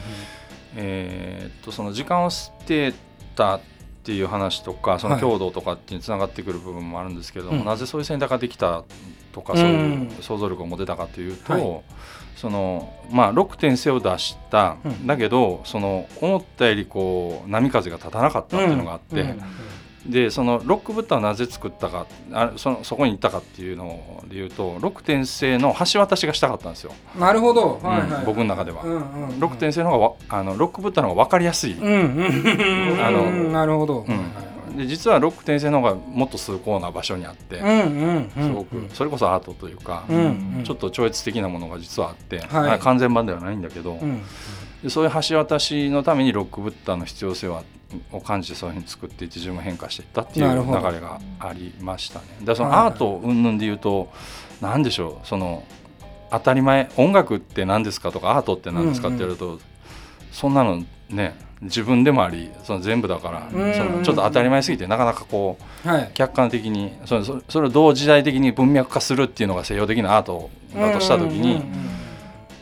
[0.77, 2.93] えーっとその時間を捨て
[3.35, 3.61] たっ
[4.03, 8.83] ていう話とかそのはい強度とかってにつながってくる部分もあるんですけども、うんなぜそういう選択ができた
[9.33, 11.81] とかうんそういう想像力を持てたかというと、はい
[12.41, 15.06] そのまあ6点性を出した、うん。
[15.06, 20.12] だけどその思ったよりこう波風が立たなかったっていうのがあって、うん。
[20.12, 28.10] でそのロックブッダをなぜ作ったかあそのそこに行ったかっていうので言うと6点性の橋渡しがしたかったんですよ、なるほど、はいはい。
[28.21, 28.82] うん僕の中では。
[28.82, 29.38] うんうんうん。
[29.38, 33.06] 6点性の方がわあのロックブッダの方が分かりやすい、うんうん。
[33.06, 38.89] あのなるほど、うんで実はロック転生の方がもっと崇高な場所にあって、すごく。
[38.93, 40.05] それこそアートというか、
[40.63, 42.39] ちょっと超越的なものが実はあって、
[42.79, 44.21] 完全版ではないんだけど、うん
[44.84, 47.63] でそういう橋渡しのためにロックブッダの必要性は
[48.12, 52.25] を感じてそういうふうに作っていって自分も変化していったっていう流れがありましたね。
[52.43, 54.12] だそのはいアート云々で言うと
[54.62, 55.63] 何でしょうその
[56.31, 59.60] 当たり前音楽って何ですかとかアートって何ですかって言われると、
[60.31, 63.74] そんなのね自分でもありその全部だから、うん。
[63.74, 66.12] そのちょっと当たり前すぎてなかなかこうはい。
[66.13, 71.63] 客観的にそれそれをどう時代的に文脈化するっていうのが西洋的なアートだとした時に、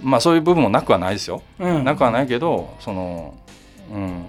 [0.02, 3.34] まあそういう部分もなくはないですよ、なくはないけどその
[3.92, 4.24] うん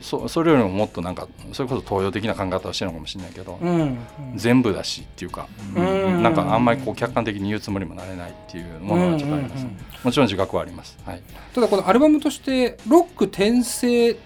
[0.00, 3.98] そそれよりももっとなんかそれこそ東洋的な考え方をしてるのかもしれないけど、うんうん。
[4.36, 6.22] 全部だしっていうか、うん。
[6.22, 9.66] なんかあんまりこう客観的に言うつもりもなれないっていうものはちょっとあります、うんうん。
[9.66, 10.98] うんもちろん自覚はあります。
[11.04, 11.22] はい。
[11.54, 14.16] ただこのアルバムとしてロック転生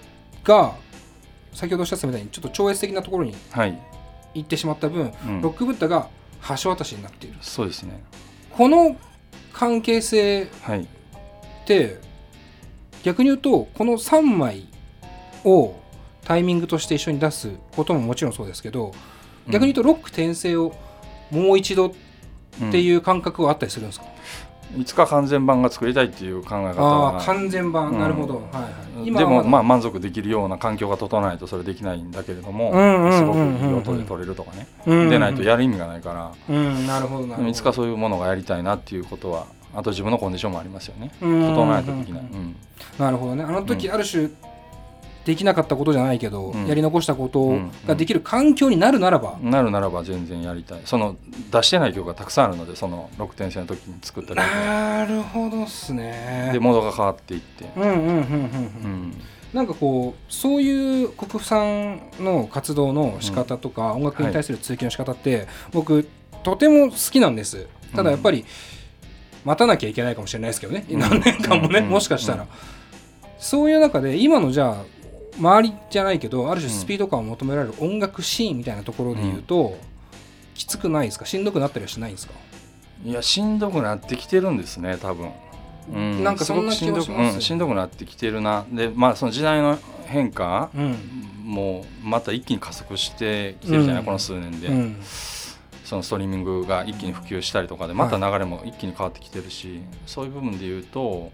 [0.45, 0.75] が
[1.53, 3.79] 先ほどおっしゃってたみたいにちょっと超越的なところにはい、
[4.35, 5.43] 行ってしまった分、うん。
[5.43, 6.09] ロックブッダが
[6.63, 7.37] 橋渡しになっている。
[7.41, 8.05] そうですね。
[8.53, 8.97] この
[9.53, 10.83] 関係性はい。
[10.83, 10.87] っ
[11.67, 11.99] て
[13.03, 14.69] 逆に言うとこの3枚
[15.45, 15.75] を
[16.25, 18.93] タイミングとして一緒に出すことももちろんそうですけど
[19.47, 20.75] 逆に言うとロック転生を
[21.31, 21.91] もう一度っ
[22.71, 24.07] てういう感覚はあったりするんですか、
[24.77, 24.81] ん。
[24.81, 27.19] いつか完全版が作りたいっていう考え方あは。
[27.19, 28.41] あ完全版、うんなるほど、は
[28.95, 33.57] いはい、でもまああ満足できるような環境が整わないとそれできないんだけれども、うんうんすごくうん。
[33.57, 36.13] うんいい音で撮れるとかね、うんでないとやる意味がないか
[36.49, 37.37] ら、うんなるほどなるほど。
[37.37, 42.57] でもいつかそういうものがやりたいなっていうことはあと自分のコンディションもありますよね、うん整わないとできない、うん。
[42.99, 43.45] なるほどね。
[43.45, 43.95] あの時うん。
[43.95, 44.31] ある種
[45.25, 46.67] できなかったことじゃないけど、うん。
[46.67, 50.81] やり残したことができる環境になるならば、なるならば全然やりたい。
[50.85, 51.17] その
[51.51, 56.51] 出してない曲がたくさんあるのでその6点生の時に作った曲でなるほどっすね。
[56.53, 59.15] でモードが変わっていって、うんうんうんうんうん、うん。
[59.53, 66.09] なんかこうそういう国府さんの活動の仕方とか、音楽に対する追求の仕方って、僕
[66.43, 67.67] とても好きなんです。
[67.95, 68.45] ただやっぱり、
[69.45, 70.99] 待たなきゃいけないかもしれないですけどね、うん。
[70.99, 71.89] 何年間もね、うん。
[71.89, 72.49] もしかしたら、うん
[73.45, 74.85] そういう中で今のじゃあ
[75.39, 79.77] 周りじゃないけどある種スピード感を求められる音楽シーンみたいなところで言うと、
[80.55, 81.27] きつくないですか？
[81.27, 82.35] しんどくなったりはしないんですか？
[83.05, 85.31] いやしんどくなってきてるんですね多分、
[85.93, 87.05] うん、なんかそんな気がします。
[87.05, 88.65] すごくしんどくうんしんどくなってきてるな。
[88.73, 90.97] でまあその時代の変化うん。
[91.45, 94.07] もまた一気に加速してきてるじゃない、うん。
[94.07, 94.97] この数年で、うん。
[95.85, 101.33] そのストリーミングが一気に普及したりとかでまた流れも一気に変わってきてるし、そういう部分で言うと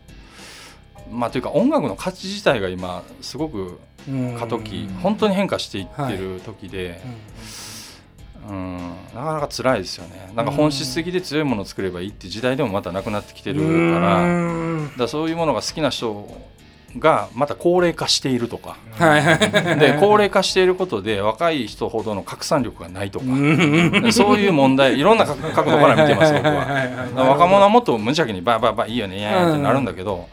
[1.11, 4.37] まあというか音楽の価値自体が今すごくうん。
[4.39, 7.01] 過渡期、本当に変化していってる時で、
[8.49, 8.57] うん。
[8.57, 8.79] うん。
[9.15, 10.33] なかなか辛いですよね。
[10.35, 13.61] なんか本質的で強いものを作ればいいって時代でもまたなくなってきてる
[13.93, 16.27] から,、だそういうものが好きな人
[16.99, 18.77] がまた高齢化しているとか。
[18.99, 19.21] はい。
[19.21, 23.27] はいで高齢化していることで若い人ほどの拡散力がないとか。
[23.27, 24.13] うん。
[24.13, 27.29] そういう問題いろんな角角度から見てます僕は。
[27.29, 30.29] 若者はもっと無邪気にバーバーバーいいよねいやってなるんだけど、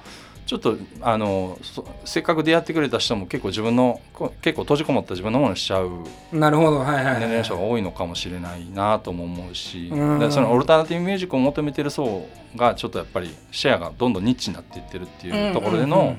[0.48, 6.80] ちょっとあのそせっかく出会ってくれた人も結構自分のこ結構閉じこもった自分のものにしちゃうなるほど。
[6.80, 16.16] はいはいはい年齢の人が多いのかもしれないなとも思うし、うそのオルタナティブミュージックを求めてる層がちょっとやっぱりシェアがどんどんニッチになっていってるっていうところでの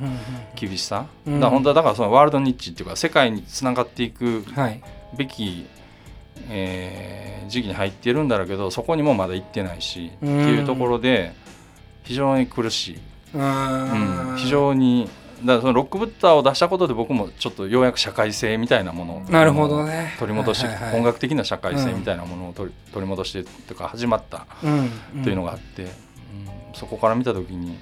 [0.55, 4.83] 厳しさ、うんだ本当はだからそのワールドニッチっていうか世界につながっていくはい
[5.17, 5.67] べき、
[6.51, 11.33] えー時期に入ってるんだろうけどそこにもまだ行ってないし、うんっていうところで
[12.05, 12.99] 非常に苦しい、
[13.35, 14.35] ううん。
[14.35, 15.09] ん、非常に
[15.45, 20.15] だからそのロックブッターを出したことで僕もちょっとようやく社会性みたいなものをなるほどね。
[20.19, 20.99] 取り戻して、はいはいはい。
[21.01, 25.23] 音楽的な社会性みたいなものを取り,、取り戻してとか始まったうん。
[25.23, 25.91] というのがあって、うん。
[26.75, 27.79] そこから見た時に、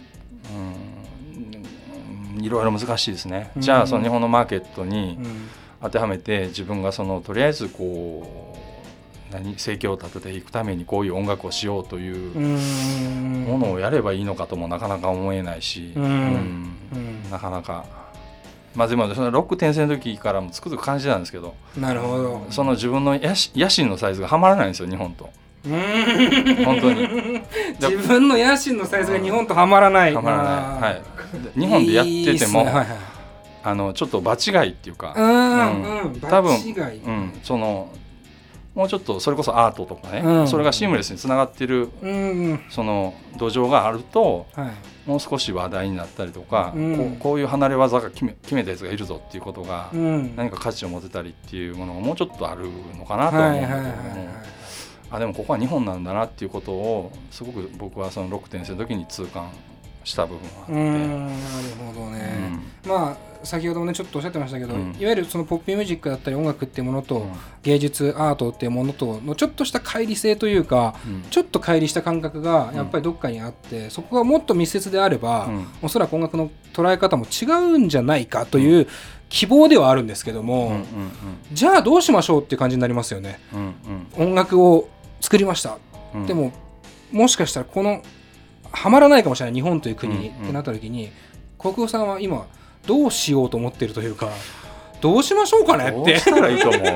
[2.37, 3.63] うん、いろいろ難しいですね、うん。
[3.63, 5.49] じゃあその日本のマーケットにうん。
[5.83, 8.66] 当てはめて自分がそのとりあえずこう
[9.31, 13.45] 何生計を立てていくためにこういう音楽をしようといううん。
[13.45, 15.93] ものをやればいいのかともなかなか思えないし、
[17.31, 17.85] なかなか。
[18.75, 21.55] まあでもそのロック転生の時からもつくづく感じたんですけど。
[21.79, 22.47] なるほど。
[22.51, 25.31] その自分の野心のサイズがはまらないんですよ日本と。
[25.65, 26.65] うん。
[26.65, 27.09] 本当に。
[27.81, 30.15] 自分の野心のサイズが日本とはまらない。
[30.15, 31.03] はまらない、はい、
[31.55, 32.87] で日本でやっててもね。
[33.65, 36.03] あのちょっと場違いっていうか、うんうん。
[36.12, 36.21] うん。
[36.21, 37.01] 多分場違い。
[37.01, 37.89] うん、その
[38.77, 40.49] もうちょっとそれこそアートとかね、うん。
[40.49, 44.71] それがシームレスにつながってるうんその土壌があるとはい。
[45.09, 46.97] もう少し話題になったりとか、うん。
[46.97, 50.37] こうこういう離れ技が決め決めたやつがいるぞっていうことがうん。
[50.37, 54.29] 何か価値を持てたりっていうものがもうちょっとあるのかなとは思うんだけども、
[55.11, 59.51] あでもここは日本なんだなっていうことをすごく僕はその6点生の時に痛感
[60.05, 60.73] した部分はあって。
[60.73, 61.27] うん。
[61.29, 61.35] なる
[61.95, 64.97] ほどね、まあ先ほどもねちょっとおっしゃってましたけど、うん。
[64.99, 67.33] いわゆるそのポップミュージックだったり音楽っていうものと、うん。
[67.63, 71.23] 芸術アートっていうものとのちょっとした乖離性というかうん。
[71.31, 75.67] ちょっと乖離した感覚がやっぱりどっかにあって、そこがもっと密接であれば、うん。
[75.83, 78.87] おそらく音楽の捉え方も違うんじゃないかという
[79.29, 80.85] 希望ではあるんですけども、うんうん
[81.53, 83.41] じゃあどうしましょうっていう感じになりますよね。
[83.53, 83.75] うん
[84.19, 84.29] うん。
[84.29, 84.89] 音楽を
[85.21, 85.79] 作りました、
[86.15, 86.27] うん。
[86.27, 86.53] でも
[87.13, 88.03] もしかしたらこの
[88.73, 89.55] はまらないかもしれない。
[89.55, 90.45] 日本という国に、うんうん。
[90.45, 91.11] ってなった時に
[91.59, 92.47] 国夫さんは今
[92.87, 94.29] どうしようと思ってるというか
[95.01, 95.92] どうしましょうかねって。
[95.92, 96.83] どうしたらいいと思う？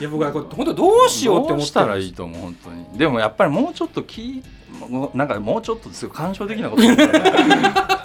[0.00, 2.40] いや僕はこれ本当どうしようって思ってるどうしたらいいと思う？
[2.40, 2.86] 本当に。
[2.98, 4.42] でもやっぱりもうちょっとき
[4.88, 6.82] もうなんかもうちょっとすごい感傷的なこと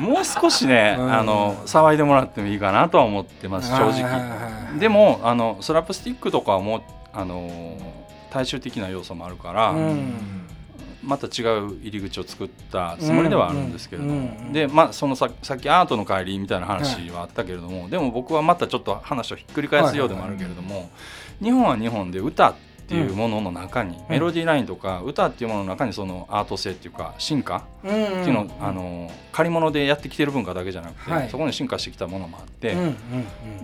[0.02, 1.14] もう少しね、うん。
[1.14, 6.82] あの騒いでもらってもいいかなとは思ってます正直はいでもあのスラップスティックとかはもう
[7.14, 7.50] あの
[8.32, 10.14] 大衆的な要素もあるから、うん
[11.04, 20.90] また違う入り口を作ったつもりではあるんですけれども、でまあそのささっきアートの帰りみたいな話はあったけれども、でも僕はまたちょっと話をひっくり返すようでもあるけれども、
[21.42, 22.54] 日本は日本で歌っ
[22.88, 31.30] ていうものの中に、メロディーラインとか歌っていうものの中にそのアート性っていうか進化うんっていうのを、あの借り物でやってきてる文化だけじゃなくて、はい。
[31.30, 32.76] そこに進化してきたものもあって、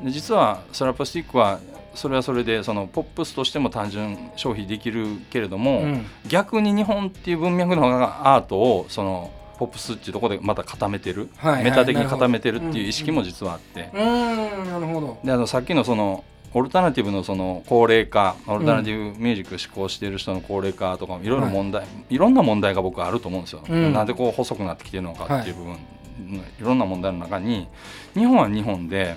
[0.05, 1.59] 実はスラップスティックは
[1.97, 6.05] それはそれでそのポップスとしても単純消費できるけれども、うん。
[6.27, 15.19] 逆に日本っていう文脈のアートをそのポップスっていうところでまた固めてる、はいはいメタ的に固めてるっていう意識も実はあって、なるほど。
[15.23, 23.93] であのさっきのそのオルタナティブのその高齢化オルタナティブミュージックを志向している人の高齢化とかもいろいろ問題、い、ろんな問題が僕はあると思うんですよ、うん。
[23.93, 27.67] なんでこう細くなってきてるのかっていう部分、い、ろんな問題の中に
[28.13, 29.15] 日本は日本で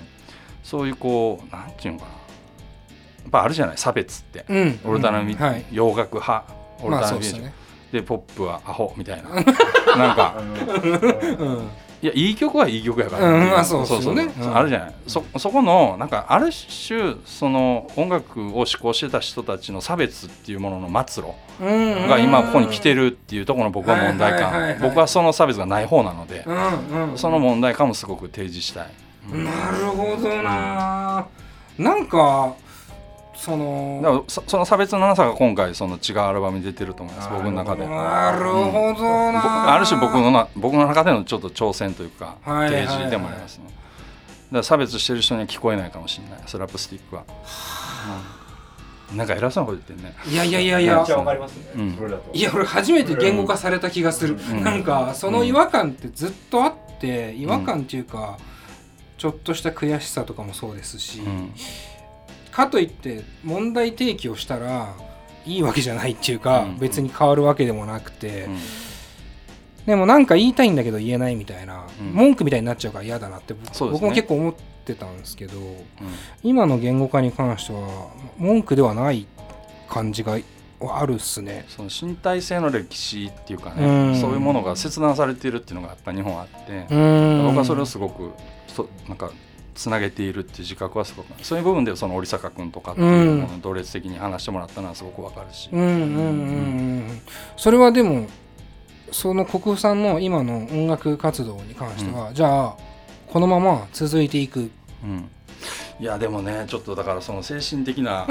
[0.63, 2.11] そういうこうなんていうのかな。
[2.11, 2.20] や
[3.27, 4.79] っぱあるじゃない差別って、うん。
[4.85, 5.65] オルタナミ、はい。
[5.71, 6.43] 洋楽派。
[6.81, 7.51] オルまあタナミュージック、そう
[7.91, 9.29] でポップはアホみたいな。
[9.97, 10.35] なんか。
[10.37, 11.69] うん。
[12.03, 14.17] いやいい曲はいい曲やから、うんまあそうそうそうう。
[14.17, 14.57] ん。
[14.57, 14.93] あるじゃない。
[15.05, 22.07] そそこのなんかある種その音楽を志向してた人たちの差別っていうものの末路うん。
[22.07, 24.79] が今ここに来てるっていうところの僕は問題感。
[24.81, 28.87] 僕はその差別がない方なのでうんうんその問題感もすごく提示したい、
[29.31, 29.43] うん。
[29.43, 31.27] なるほどな。
[31.77, 32.53] なんか
[33.41, 37.29] そだのからそその差別のなさが今回その違うアルバムに出てると思います。
[37.31, 37.87] 僕の中で。
[37.87, 43.63] なるほどぼなある種僕のな僕の中でのちょっと挑戦というか提示でもありますね。
[43.65, 43.77] だか
[44.51, 46.43] ら差別してる人には聞こえないかもしれない。
[46.45, 47.23] スラップスティックは。
[49.11, 49.17] うん。
[49.17, 50.15] なんか偉そうなこと言ってんね。
[50.29, 50.97] いやいやいやいや。
[50.97, 51.01] ね、
[51.77, 51.95] うん。
[51.97, 52.31] それだと。
[52.31, 54.63] いや俺初めて言語化された気がする、ん。
[54.63, 58.37] なんかその違和感ってずっとあって違和感っていうか、
[59.17, 61.51] ちょっとした悔しさとかもそうですし、うん
[62.51, 64.93] かといって問題提起をしたら
[65.45, 66.77] いいわけじゃないっていうか、うん。
[66.77, 68.57] 別に変わるわけでもなくて、うん。
[69.85, 72.13] でもなんか言いたいんだけど言えないみたいな、うん。
[72.13, 73.59] 文句みたいになっちゃうから嫌だなってね。
[73.79, 74.53] 僕も結構思っ
[74.85, 75.77] てたんですけどうん。
[76.43, 79.25] 今の言語化に関しては文句ではない
[79.89, 80.37] 感じが
[80.93, 81.65] あるっすね。
[81.67, 84.21] その身体性の歴史っていうかね、うん。
[84.21, 87.45] そういうものが切断されているっていうのがやっぱ日本あって、うん。
[87.47, 88.31] 僕はそれをすごく
[88.67, 89.31] そなんか
[89.75, 95.69] つなげているっていう自覚はすごくそういう部分でその織坂君とかっていうものを同列的に話してもらったのはすごくわかるし、
[97.57, 98.27] それはでも
[99.11, 102.77] その国府さんの今の音楽活動に関しては、じゃあ
[103.27, 104.71] このまま続いていく。
[105.03, 105.29] うん
[105.99, 108.27] いやでもねちょっとだからその精神的な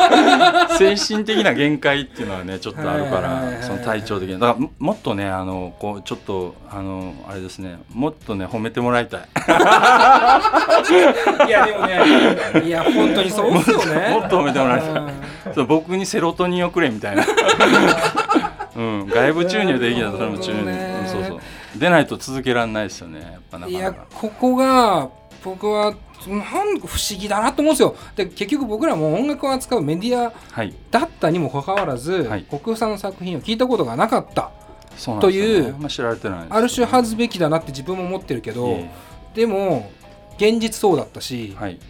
[0.78, 9.20] 精神的な限界っていうのはねちょっとあるからその体調的なだからももっとねあのこうちょっとあのあれですねもっとね褒めてもらいたい。
[11.46, 14.10] いやでもねいや本当にそうですよね。
[14.10, 14.90] もっと褒めてもらいたい。
[14.90, 15.10] うん。
[15.54, 17.24] そう僕にセロトニンをくれみたいな、
[18.76, 20.64] うん、外部注入できたらそれも注入、
[21.06, 21.40] そうそう。
[21.76, 25.08] 出ないと続けられないですよねやっぱなかいやなかここが
[25.44, 25.94] 僕は
[26.28, 27.96] なんか不思議だなと思うんですよ。
[28.16, 30.74] で結局僕らも音楽を扱うメディアはい。
[30.90, 32.44] だったにもかかわらず、はい。
[32.44, 34.50] 国府さんの作品を聞いたことがなかった。
[35.20, 38.90] というあ知られてないですある種恥ずべきだなって自分も思ってるけど、え
[39.34, 39.90] でも
[40.36, 41.80] 現実そうだったし、えはい。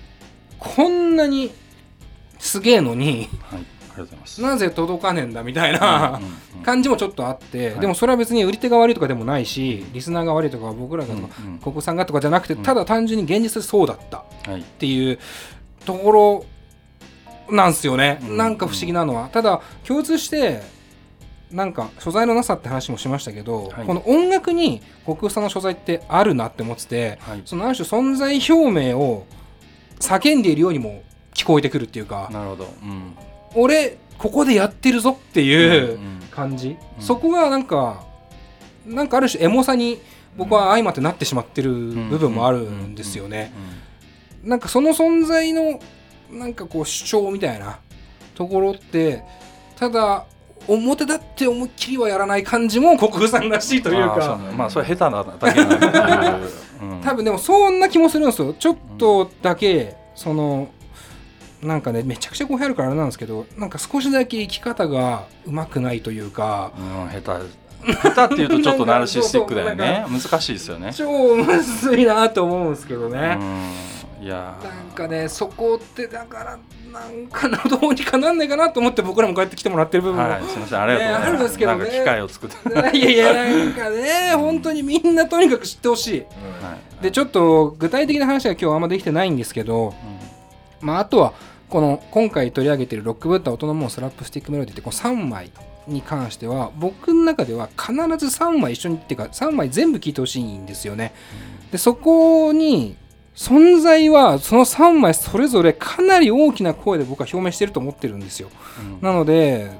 [0.58, 1.50] こんなに
[2.38, 3.60] すげえのにはい。
[3.60, 3.64] あ
[3.96, 4.42] りがとうございます。
[4.42, 6.20] なぜ届かねえんだみたいな
[6.64, 7.80] 感じもちょっとあって、はい。
[7.80, 11.58] でもそれは別に売り手が悪いとかでもないしリスナーが悪いとか僕らがとか、うんうん。
[11.58, 12.62] 国府さんがとかじゃなくてうん。
[12.62, 14.62] ただ単純に現実でそうだったっはい。
[14.62, 15.18] ていう
[15.84, 16.44] ところ
[17.54, 19.28] なんすよね、うんなんか不思議なのは。
[19.28, 20.62] ただ共通して
[21.50, 23.86] なんか所在のなさって話もしましたけど、はい。
[23.86, 27.42] この音楽に国府さんの所在ってあるなって思っててはい。
[27.44, 29.26] そのある種存在表明を
[30.00, 31.02] 叫んでいるようにも
[31.34, 32.28] 聞こえてくるっていうか。
[32.32, 32.74] なるほど。
[32.82, 33.14] うん
[33.54, 36.20] 俺ここでやってるぞっていううんうん。
[36.30, 37.02] 感じ、うん。
[37.02, 38.04] そこがなんか
[38.86, 40.00] なんかある種エモさに
[40.36, 43.52] 僕は相まってなってしまってる部分もあるんですよね。
[44.42, 45.80] なんかその存在の
[46.30, 47.78] なんかこう主張みたいな
[48.34, 49.22] ところって
[49.76, 50.26] ただ
[50.66, 54.38] 表立って思いっきりはやらない感じも国府さんらしいというか。
[54.38, 54.52] ね。
[54.56, 56.90] まあそれ下手なだけなんだっていう。
[56.94, 57.00] うん。
[57.00, 58.54] 多分でもそんな気もするんですよ。
[58.54, 60.68] ちょっとだけその
[61.64, 67.64] なんかねめちゃくちゃ語弊あるからあれなんですけどなんか少しだけ生き方がうまくないというかうん下手。
[67.84, 70.06] 下手っていうとちょっとナルシスティックだよね。
[70.08, 70.92] 難しいですよね。
[70.94, 73.36] 超むずいなと思うんですけどね。
[73.38, 74.56] うんいや。
[74.58, 76.58] ーなんかねそこってだから
[76.90, 80.80] なんかなどうにかなんないかなと思って僕らもこうやって来てもらってる部分も、はいすみません。
[80.80, 81.20] ありがとうございます。
[81.20, 81.78] ねあるんですけどね。
[81.78, 82.96] なんか機会を作って。
[82.96, 86.20] いやいやなんかね本当にみんなとにかく知ってほしい。
[86.20, 86.24] は
[87.00, 87.02] い。
[87.02, 89.92] でちょっと具体的な話は今日あんまできてないんですけど、
[90.80, 91.34] まあ、あとは
[91.68, 95.50] この今回取り上げているロックブッダ音の門スラップスティックメロディってこの3枚
[95.88, 101.12] に関しては僕の中では必ず3枚一緒にっていうか3枚全部聴いてほしいんですよね。
[101.72, 102.96] でそこに
[103.34, 108.48] 存在はその3枚それぞれかなり大きな声で僕は表明してると思ってるんですよ。
[108.80, 108.98] うん。
[109.00, 109.70] なので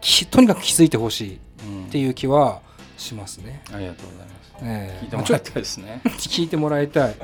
[0.00, 2.60] きとにかく気づいてほしいっうんていう気は
[3.02, 4.52] しますね、ありがとうございます。
[4.62, 5.04] ええ。
[5.04, 6.00] 聞いてもらいたいですね。
[6.04, 7.10] まあ 聞いてもらいたい。
[7.10, 7.16] うん。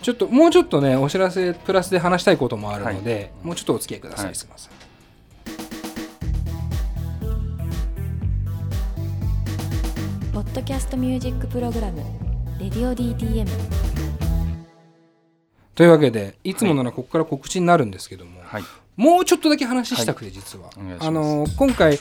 [0.00, 3.30] ちょっともうちょっとねお知らせプラスで話したいこともあるので、はい。
[3.42, 4.34] もうちょっとお付き合いください、はい。
[4.34, 4.72] すいません。
[10.32, 12.02] ポッドキャストミュージックプログラム
[12.58, 13.48] 「レディオ DTM
[15.74, 18.64] というわけでいつもならここから告知になるんですけども、はい
[18.96, 21.98] もうちょっとだけ話したくて実は、あの今回、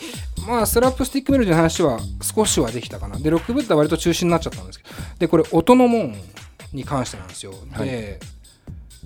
[0.47, 3.17] まあ、スラップスティックメロディの話は少しはできたかな。
[3.17, 4.89] でロックブッダは割と中心になっちゃったんですけど。
[5.19, 6.15] でこれ音の門
[6.71, 7.53] に関してなんですよ。
[7.77, 8.19] で、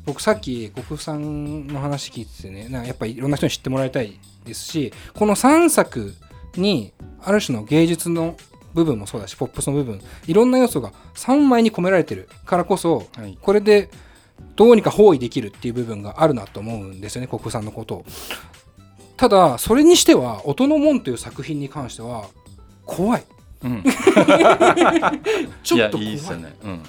[0.06, 6.16] 僕さっき国府さんの話聞いててねなんかやっぱりいろんな人に知ってもらいたいですしこの3作
[6.56, 8.38] にある種の芸術の
[8.74, 13.38] 部分もそうだしポップスの部分いろんな要素が3枚に込められてるからこそはい。
[13.42, 13.90] これで
[14.56, 17.96] どうにか包囲できるっていう部分があるなと思うんですよね国府さんのこと。
[17.96, 18.06] を
[19.18, 22.26] ただそれにしては「音の門」という作品に関しては
[22.86, 23.24] 怖い。
[23.64, 23.84] うん。
[25.64, 26.06] ちょっと怖い。
[26.06, 26.56] いやいいですよね。
[26.64, 26.84] うん。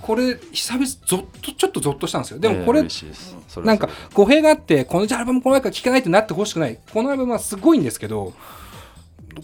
[0.00, 2.40] これ久々ゾッとちょっとゾッとしたんですよ。
[2.40, 3.36] でもこれいや嬉しいです。
[3.46, 8.32] それはなんか語弊があってこのアルバムこのら聴かないってなってほしくないこのアルバムはすごいんですけど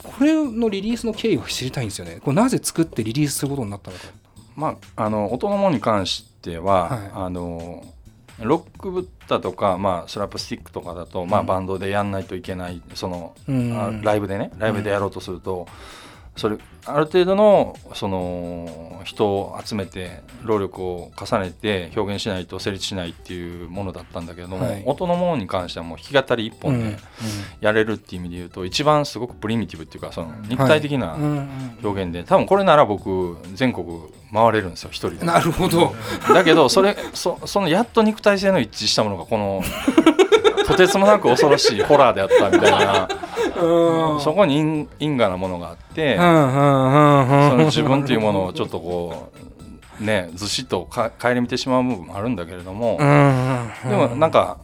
[0.03, 2.19] これのリリースの経緯を知りたいんですよね。
[2.23, 4.05] これなぜ作ってリリースすることになったのか。
[4.57, 7.11] まあ、あの音のものに関しては、はい。
[7.15, 7.85] あの
[8.41, 11.47] ロックブッダとか、まあ、スラップスティックとかだと、まあ、うん。
[11.47, 13.77] バンドでやんないといけないその、うん。
[13.77, 15.67] あライブでねライブでやろうとすると、
[16.37, 16.57] それ
[16.89, 24.83] ある程度のその人を集めて労力を重ねて表現しないと成立しないっていうものだったんだけれども、はい。
[24.87, 26.97] 音のものに関してはもう弾き語り一本で
[27.61, 31.17] やれるっていう意味で言うと一番すごくプリミティブっていうかその肉体的な
[31.83, 33.87] 表現で多分これなら僕全国
[34.33, 35.27] 回れるんですよ一人で。
[35.27, 35.95] なるほど。
[36.33, 39.63] だけどそれそそのやっと肉体性の一致したものがこの
[40.67, 43.09] とてつもなく恐ろしいホラーであったみたいな
[43.63, 44.21] うん。
[44.21, 46.17] そこに因因果なものがあって。
[46.17, 46.78] うんうん
[47.51, 49.33] その自分というものをちょっとこ
[50.01, 54.59] うねずしっとか顧みてしまう部分もあるんだけれども、でもなんか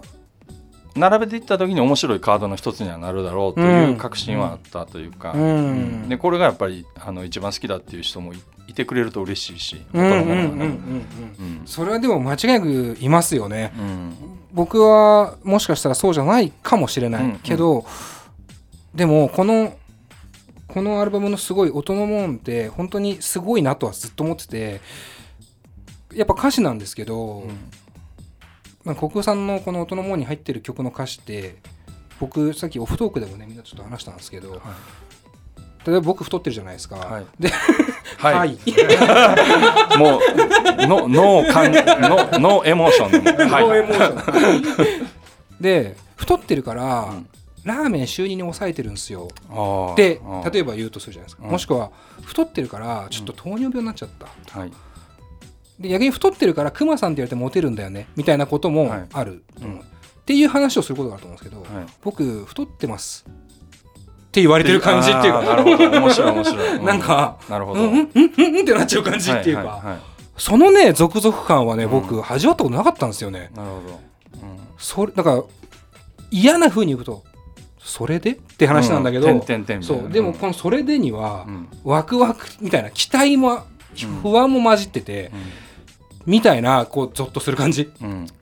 [0.96, 8.32] 並べていった時に面白いカードの一つにはなるだろうという確信はあったというか、うんでこれがやっぱりあの一番好きだっていう人も
[8.68, 9.84] いてくれると嬉しいし、
[11.66, 14.14] それはでも間違いなくいますよねうん
[14.52, 17.84] 僕はもしかしたらそうじゃないかもしれない、うんうん
[18.94, 19.74] でもこの
[20.74, 24.80] このアルバムのすごい音のもんって本当にすごいなとはずっと思ってて
[26.12, 27.70] やっぱ歌詞なんですけど、うん。
[28.84, 31.56] まあ、国空さんのこの音のもんに入ってる曲の歌詞って
[32.18, 34.60] 僕さっきオフトークでもねみんなちょっと話したんですけど、
[35.86, 37.26] 例えば僕太ってるじゃないですか、はい。
[37.38, 37.50] で
[38.18, 38.58] はい、はい。
[39.96, 43.48] もうの脳感の脳 エモーション。
[43.50, 45.08] はいノーエモーション。
[45.60, 47.28] で太ってるから、うん
[47.64, 49.28] ラーメン週2に抑えてるんですよ。
[49.50, 49.94] あー。
[49.94, 50.50] であー。
[50.50, 51.50] 例えば言うとするじゃないですか、うん。
[51.50, 51.90] もしくは
[52.22, 54.72] 太ってるからちょっと糖尿病になっちゃった、はい。
[55.80, 58.08] で逆に太ってるからクマさんって言われてモテるんだよね。
[58.16, 59.06] みたいなこともはい。
[59.12, 59.64] ある、う。
[59.64, 59.78] ん。
[59.78, 59.82] っ
[60.24, 61.86] ていう話をすることがあると思うんですけど、はい。
[62.02, 63.24] 僕太ってます。
[63.26, 65.90] って言われてる感じっていうあーなかるほど。
[66.00, 70.00] 面白い面白い、 うなんかなるほど、うんうんうんうんうんってなっちゃう感じっていうか、はいはいはい。
[70.36, 71.90] そのね続々感はねうん。
[71.90, 74.00] 僕味わったことなかったんですよね、なるほど、
[74.76, 75.42] それだから
[76.32, 77.22] 嫌な風に言うと
[77.84, 78.32] それで？
[78.32, 79.26] って話なんだけど、
[79.82, 80.08] そう。
[80.10, 81.68] でもこの「それで」には、うん。
[81.84, 83.60] ワクワクみたいな期待もうん。
[84.22, 85.30] 不安も混じってて、
[86.26, 87.90] みたいなこうゾッとする感じ。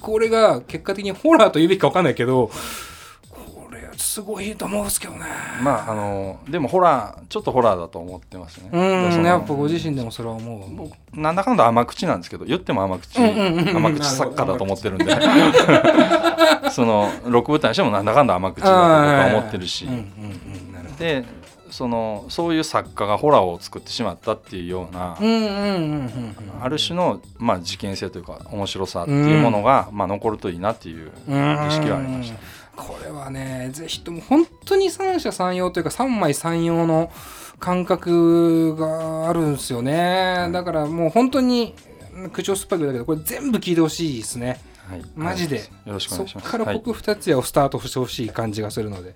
[0.01, 2.51] これが結果的にホラーと言うべきか分かんないけど
[3.97, 5.21] すごいと思うんですけどね。
[5.63, 8.71] まああのでもホラーちょっとホラーだと思ってますね。
[8.73, 10.75] うんやっぱご自身でもそれは思う。
[10.75, 13.77] 僕なんだかんだ甘口なんですけど言っても甘口うんうんうんうん。
[13.77, 15.07] 甘口作家だと思ってるんで。
[16.71, 19.89] そのロック舞台にしてもなんだかんだ甘口だと僕は思ってるし。
[20.99, 21.25] で
[21.73, 25.17] そのそういう作家がホラーを作ってしまったっていうような
[26.61, 31.11] ある種の、まあ、事件性というか面白さっていうものが、まあ、残るといいなっていう意
[31.71, 32.39] 識はありました。
[32.77, 37.11] これはねぜひとも本当に三者三様というか三枚三様の
[37.59, 41.75] 感覚があるんですよね、だからもう本当に
[42.33, 44.61] 口を酸っぱくだけどこれ全部聞いてほしいですね。
[44.89, 45.59] はい、マジで。
[45.87, 46.51] よろしくお願いします。
[46.51, 49.15] からはい僕二つやをスタートしてほしい感じがするので、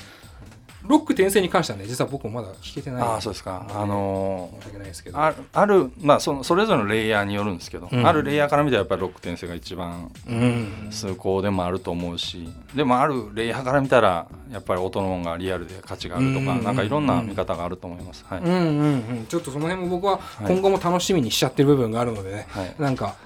[0.88, 3.02] ロック転生に関してはね実は僕もまだ聞けてない。
[3.02, 3.66] ああそうですか。
[3.68, 5.18] あの申し訳ないですけど。
[5.18, 8.06] ああるまあそのそれぞれのレイヤーによるんですけど、うん。
[8.06, 10.88] あるレイヤーから見たらやっぱりロック転生が一番うん。
[10.90, 16.64] 崇高でもあると思うしでもあるレイヤーから見たらやっぱり音の音がリアルで価値があるとか、うん。
[16.64, 18.24] なんかいろんな見方があると思います。
[18.28, 19.26] はい、うんうんうん。
[19.28, 22.74] ちょっとその辺も僕ははい今後も楽しみにしちゃってる部分があるのでね、はい。
[22.78, 23.16] なんか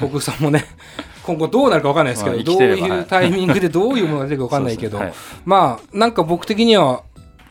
[0.00, 0.64] 僕さんもね
[1.22, 7.02] 今後どうなるか分かんないですけど、まあ生どういいうタイミングで どういうものが出てくるか分かんないけど、そうですまあなんか僕的には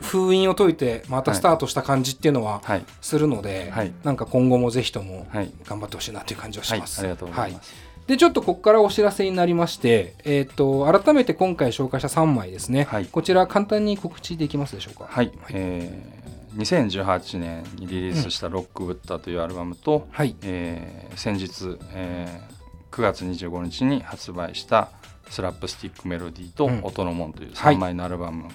[0.02, 3.92] 封印を解いてまたスタートした感じっていうのははい、するので、はい。
[4.04, 5.52] なんか今後もぜひともはい。
[5.66, 7.00] 頑張ってほしいなという感じはしはい、ます。
[7.02, 7.90] ありがとうございます。
[8.08, 13.06] でちょっとここからお知らせになりまして、えー、と改めて今回紹介した3枚ですね、はい。
[13.06, 15.06] こちら簡単に告知できますでしょうか？
[15.08, 16.19] はい、えー、
[16.56, 20.36] 2018年にリリースした「ロックブッダ」というアルバムと、はい。
[20.43, 22.60] えー先日、えー
[22.91, 24.89] 9月25日に発売した
[25.30, 27.76] 「スラップスティックメロディー」とうん「音の門」というはい。
[27.76, 28.45] 3枚のアルバム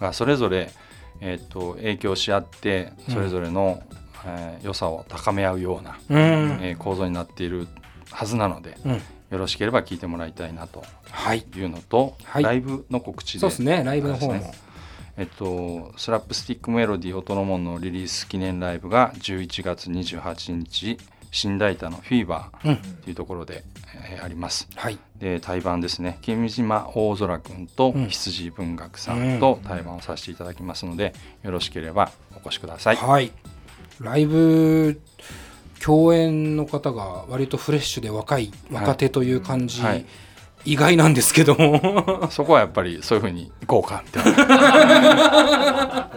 [0.00, 0.70] がそれぞれ、
[1.20, 3.82] えー、と影響し合ってそれぞれの、
[4.24, 6.18] えー良さを高め合うような、うん、
[6.62, 7.68] えー構造になっている
[8.10, 9.00] はずなのでうん、よ
[9.30, 11.44] ろしければ聴いてもらいたいなとはい。
[11.54, 12.42] いうのと、はい。
[12.42, 13.82] ライブの告知でそうですね。
[13.84, 14.54] ライブの方も、
[15.16, 20.98] えっと、スラップスティックメロディー音の門のリリース記念ライブが11月28日
[21.30, 22.72] 新代田のフィーバうん。
[22.72, 23.64] ーというところで、
[24.08, 24.68] えーあります。
[24.74, 24.98] はい。
[25.18, 26.18] で対バンですね。
[26.22, 28.08] 君島大空くんとうん。
[28.08, 32.96] 羊文学さんと対バンをさせていただきますので、よろしければお越しください。
[32.96, 33.32] はい、
[34.00, 35.00] ライブ
[35.82, 40.06] 共演の方が割とフレッシュで若い若手という感じ、はい
[40.64, 42.28] 意外なんですけども。
[42.30, 46.10] そこはやっぱりそういうふうにいこうかみたいな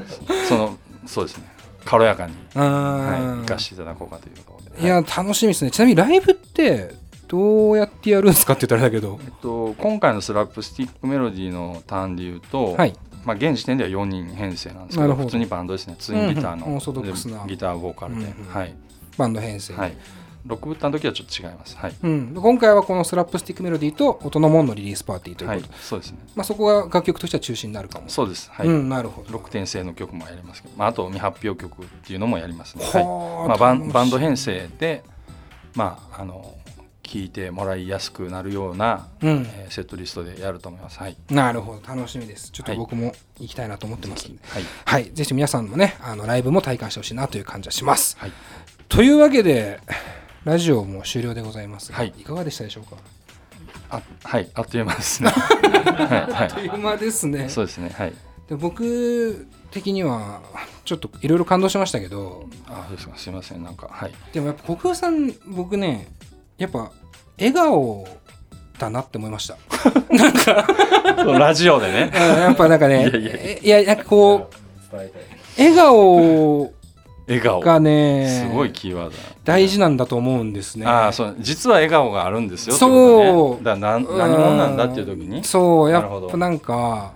[0.47, 1.55] そのそうですね。
[1.85, 4.83] 軽やかに、うはい、かしていただこうかというところで。
[4.83, 5.71] いや楽しみですね。
[5.71, 6.95] ちなみにライブって
[7.27, 9.19] どうやってやるんですかって言ったらあれだけど。
[9.23, 12.93] えっと、今回のスラップスティックメロディーのターンで言うと、はい。
[13.23, 15.95] まあ、現時点では4人編成なんですけど普通にバンドですね。
[15.97, 18.53] ツインギターの、うんギターボーカルで、うんうん。
[18.53, 18.75] はい、
[19.17, 19.97] バンド編成、はい、
[20.45, 33.03] ロックブッダの時はちょっと違いますはい、うん、今回はこのスラップスティックメロディーと音の門のリリースパーティーということで、、そうですねまあ、そこが楽曲としては中心になるかもそうですはい、うん、なるほどロック転生の曲もやりますけど、まあ、あと未発表曲っていうのもやりますね、はい
[33.49, 35.03] まあ、バンバンド編成で、
[35.73, 36.55] まあ、あの
[37.01, 40.99] 聴いてもらいやすくなるような、うんえーセットリストでやると思います。
[40.99, 48.31] はい、なるほど楽しみですちょっと僕も行きたいなと思ってますんで、はいはい、ぜひ皆さんもねあのライブも体感してほしいなという感じはします、はい
[48.89, 49.79] というわけで
[50.45, 52.95] ラジオも終了でございますが、はいいかがでしたでしょうか？
[53.89, 55.29] あはい、あっという間ですね。
[55.29, 57.89] はい、あっという間ですねはい、そうですね。
[57.89, 58.13] はい。
[58.47, 60.41] で僕的には
[60.85, 63.17] ちょっといろいろ感動しましたけどあ、そうですか。
[63.17, 63.63] すみません。
[63.63, 64.13] なんか、はい。
[64.33, 66.07] でもやっぱ国分さん僕ね
[66.57, 66.91] やっぱ
[67.39, 68.07] 笑顔
[68.77, 69.57] だなって思いました
[71.39, 72.11] ラジオでね。
[72.13, 74.49] やっぱなんかね いやいやえいやなんかこ
[74.93, 74.95] う
[75.57, 76.71] 笑顔
[77.27, 77.59] 笑顔。
[77.59, 79.17] がねすごいキーワードだ。
[79.43, 82.75] 大事なんだと思うんですねああ、そう、実は笑顔があるんですよ。
[82.75, 85.43] そうねだなん、何者なんだっていう時に？
[85.43, 87.13] そうやっぱなんか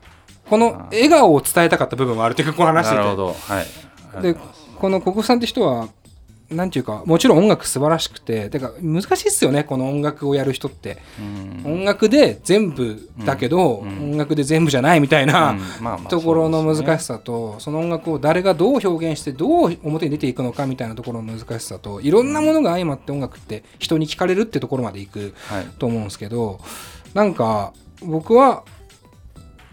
[0.50, 3.28] この笑顔を伝えたかった部分もあるっていうかこの話しててなるほど。
[3.34, 3.62] は
[4.20, 4.22] い。
[4.24, 4.36] で
[4.78, 5.90] この国分さんって人は
[6.52, 11.74] なんていうかもちろん音楽素晴らしくててか難しいっすよねこの音楽をやる人って、うん。
[11.74, 13.90] 音楽で全部だけど、うん。
[13.90, 15.56] うん音楽で全部じゃないみたいな、
[16.10, 25.66] ところの難しさとその音楽を誰がどう表現してどう表に出ていくのかみたいなところの難しさといろんなものが相まって音楽って人に聞かれるってところまでいくはい。
[25.78, 26.60] と思うんですけど
[27.14, 28.64] なんか僕は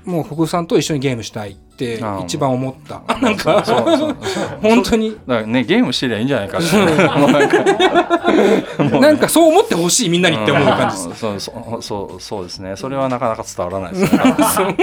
[0.04, 3.02] もう国分さんと一緒にゲームしたいって一番思った。
[3.20, 3.62] なんか
[4.62, 5.10] 本当に。
[5.26, 6.58] だからね、ゲームしてりゃいいんじゃないか。
[8.98, 11.08] なんかそう思ってほしいみんなにって思う感じです。
[11.08, 11.14] うん。
[11.14, 12.76] そうそうそうそうですね。
[12.76, 14.16] それはなかなか伝わらないです。
[14.16, 14.76] ね。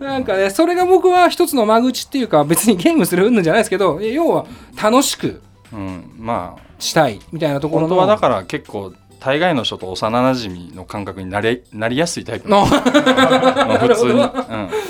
[0.00, 4.46] なんかねそれが僕は一つの間口っていうか別にゲームする云々じゃないですけど要は
[4.82, 6.72] 楽しくうん、まあ。
[6.82, 7.88] したいみたいなところの。
[7.88, 8.92] 本当はだから結構
[9.24, 12.48] 大概の人と幼馴染の感覚になれなりやすいタイプ。
[12.48, 12.66] の。
[12.66, 14.14] 普通に、う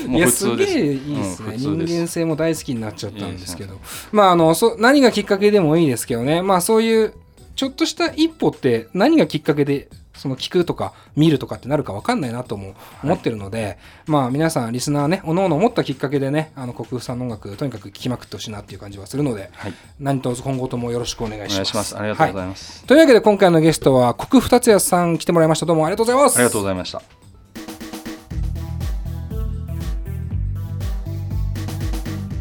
[0.07, 0.55] ん、もいうや普す。
[0.55, 3.79] げえ通ですいいですね、うん人間性も大好きになっちゃったんですけど。
[4.11, 6.41] まああのそ何がきっかけでもいいですけどね。
[6.41, 7.13] まあそういう
[7.55, 9.87] ちょっとした一歩って何がきっかけで
[10.23, 19.73] その聞くとか見るとかってなるか分かんないなとも思ってるので、まあ皆さんリスナーねおのおの思ったきっかけでねあの国風さんの音楽とにかく聴きまくってほしいなっていう感じはするのではい。
[19.99, 21.59] 何卒今後ともよろしくお願いします。
[21.59, 21.97] お願いします。
[21.97, 25.65] ありがとうござはいます、というわけで今回のゲストは国二つ也さん来てもらいました。
[25.65, 26.37] どうもありがとうございます。
[26.37, 27.01] ありがとうございました。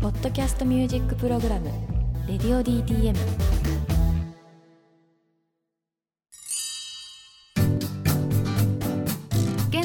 [0.00, 1.66] ポッドキャストミュージックプログラム
[2.28, 3.16] 「レディオ DTM」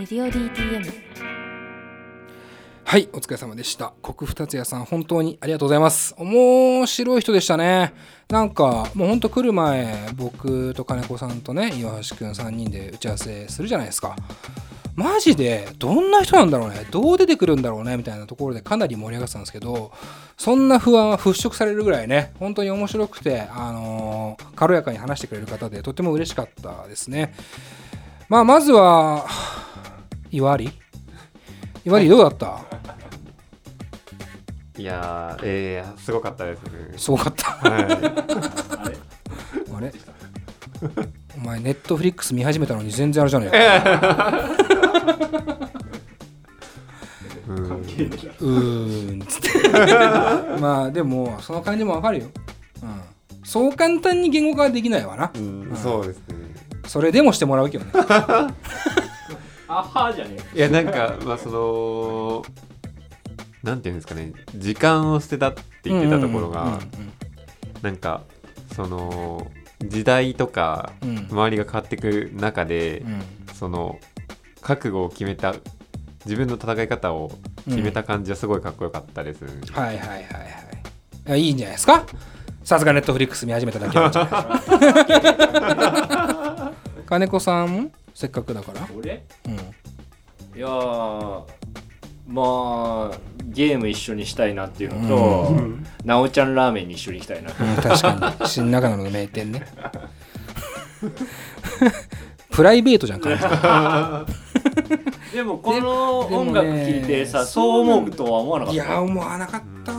[0.00, 0.92] レディオ DTM」
[2.84, 3.92] はいお疲れ様でした。
[4.02, 6.14] 国二つ也さん本当にありがとうございます。
[6.16, 7.92] 面白い人でしたね。
[8.30, 14.16] なんかもうほんと来る前僕と金子さんとね岩橋くん3人で打ち合わせするじゃないですか。
[14.96, 16.86] マジでどんな人なんだろうね。
[16.90, 19.92] どう出てくるんだろうねみたいなところでかなり盛り上がってたんですけど
[20.38, 27.34] そんな不安は払拭されるぐらいね本当に面白くて、あのー軽やかに話してくれる方でとても嬉しかったですね。
[28.30, 29.26] まあまずは
[30.30, 30.70] 岩有
[31.84, 32.60] 岩有どうだった？
[34.78, 36.62] いやー、えー、すごかったです。
[36.64, 36.70] ね。
[36.96, 37.50] すごかった。
[37.52, 37.60] は
[39.76, 39.92] あれ？
[41.36, 43.50] お前ネットフリックス見始めたのに全然あれじゃねえ。
[43.50, 44.40] か
[47.48, 47.48] い。
[47.48, 47.56] うん。
[47.56, 49.68] うーんつって。
[50.60, 52.26] まあでもその感じもわかるよ、
[52.82, 53.00] うん、
[53.44, 55.30] そう簡単に言語化はできないわな。
[55.34, 56.24] うん、そうですね。
[56.86, 57.92] それでもしてもらうけどね
[60.54, 62.42] いや、なんか、まあ、その、
[63.62, 66.78] なんていうんですかね、時間を捨てたって言ってたところが、
[67.82, 68.22] なんか、
[68.74, 69.46] その、
[69.80, 71.08] 時代とか、うん。
[71.10, 73.22] うん周りが変わっていく中で、うん。
[73.54, 73.98] その、
[74.60, 75.54] 覚悟を決めた、
[76.26, 77.30] 自分の戦い方を
[77.66, 79.44] 決めた感じはすごいかっこよかったです。
[79.44, 79.52] はい
[79.86, 80.24] はいはいはい。
[81.26, 82.04] いやいいんじゃないですか？
[82.64, 85.26] さすがネットフリックス見始めただけなんじゃないで。
[85.28, 85.34] す
[85.70, 86.72] か
[87.06, 87.68] 金子さん？
[87.72, 87.90] も
[88.20, 88.86] せっかくだから。
[88.94, 89.24] 俺？
[89.46, 89.54] うん。
[89.54, 91.42] いやー
[92.28, 95.56] まあゲーム一緒にしたいなっていうのと、
[96.04, 97.50] なおちゃんラーメンに一緒に行きたいな。
[97.50, 98.44] うん確かに。
[98.46, 99.66] 新中野の名店ね。
[102.50, 105.32] プライベートじゃん完全に。
[105.32, 108.84] でもこのでもね音楽聴いてさそう思うとは思わなかった？
[108.84, 109.92] いや思わなかった。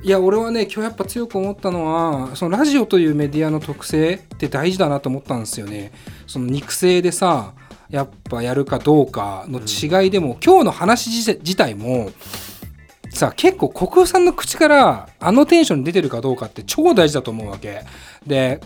[0.00, 5.90] いや俺はね今日やっぱ強く思ったのはそのラジオというメディアの特性って大事だなと思ったんですよね
[6.28, 7.54] その肉声でさ
[7.90, 12.10] やっぱやるかどうかの違いでも、今日の話自自体も
[13.10, 17.82] さ結構国風さんの口からあのテンションに出てるかどうかって超大事だと思うわけ。
[18.26, 18.60] で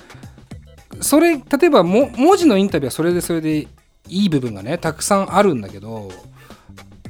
[1.00, 3.68] それ例えばも文字のインタビューはそれでそれでい
[4.08, 6.10] い部分がねたくさんあるんだけど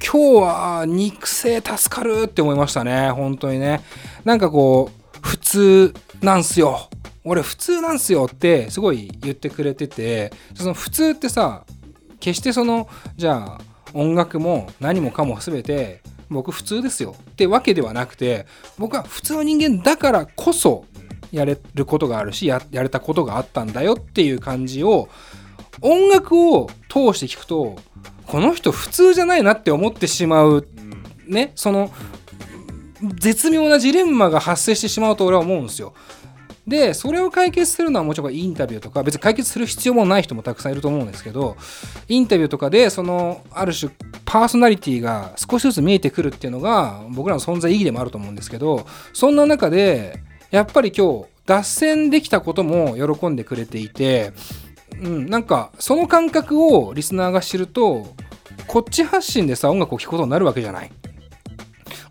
[0.04, 3.10] 今日は肉声助かるって思いましたね。
[3.10, 3.80] 本当にね。
[4.24, 6.90] なんかこう普通なんすよ
[7.24, 11.64] 俺普通なんすよってすごい言ってくれててその普通ってさ
[12.20, 13.60] 決してそのじゃあ
[13.94, 16.00] 音楽も何もかも全て
[16.30, 17.14] 僕普通ですよ。
[17.32, 18.46] ってわけではなくて
[18.78, 20.84] 僕は普通の人間だからこそ
[21.30, 25.08] やれることがあるしややれたことがあったんだよっていう感じを
[25.80, 27.76] 音楽を通して聞くと
[28.26, 30.66] この人普通じゃないなって思ってしまう。
[31.26, 31.90] ねその
[33.14, 35.92] 絶妙なジレンマが発生してしまうと俺は思うんですよ。
[36.66, 41.56] でそれを解決するのはもちろんインタビューとか別に解決する必要もない人もたくさんいると思うんですけど
[42.08, 43.90] インタビューとかでそのある種
[44.24, 54.32] パーソナリティが少しずつ見えてくるっていうのが僕らの存在意義でもあると思うんですけどそんな中でやっぱり今日脱線できたことも喜んでくれていて、
[55.02, 58.14] うん、なんかその感覚をリスナーが知ると
[58.68, 60.92] こっち発信でさ音楽を聴くことになるわけじゃない。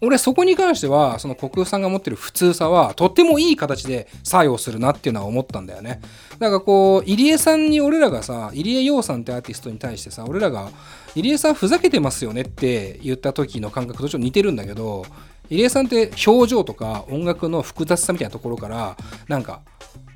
[0.04, 6.02] 俺そこに関してはその国風さんが持ってる普通さはとってもいい形で作用するなっていうのは思ったんだよね。
[6.40, 10.72] だからこう入江さんに俺らがさ入江陽さんってアーティストに対してさ俺らが
[11.16, 15.06] 入江さんふざけてますよねって言った時の感覚とちょっと似てるんだけど
[15.50, 18.98] 入江さんって表情とか音楽の複雑さみたいなところから
[19.28, 19.62] なんか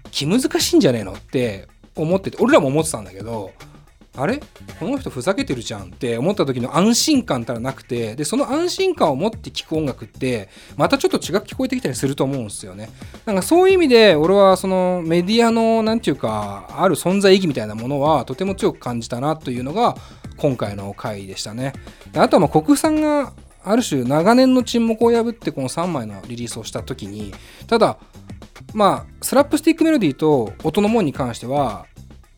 [0.09, 3.51] 気難しいんじゃねえのって思ってて俺らも思ってたんだけど
[4.17, 4.41] あれ？
[4.79, 12.89] この人ふざけてるじゃんって思った時の安心感たらなくてでその安心感を持って聴く音楽ってまたちょっと違く聞こえてきたりすると思うんですよね。
[13.25, 19.95] なんかそういう意味で俺はそのメディアの何て言うかある存在意義みたいなものはとても強く感じたなというのが
[20.37, 21.73] 今回の回でしたね。
[22.11, 27.33] であとはまあ国府さんがある種長年の沈黙を破ってこの3枚のリリースをした時に
[27.67, 27.97] ただ
[28.73, 31.87] まあスラップスティックメロディーと音の門に関しては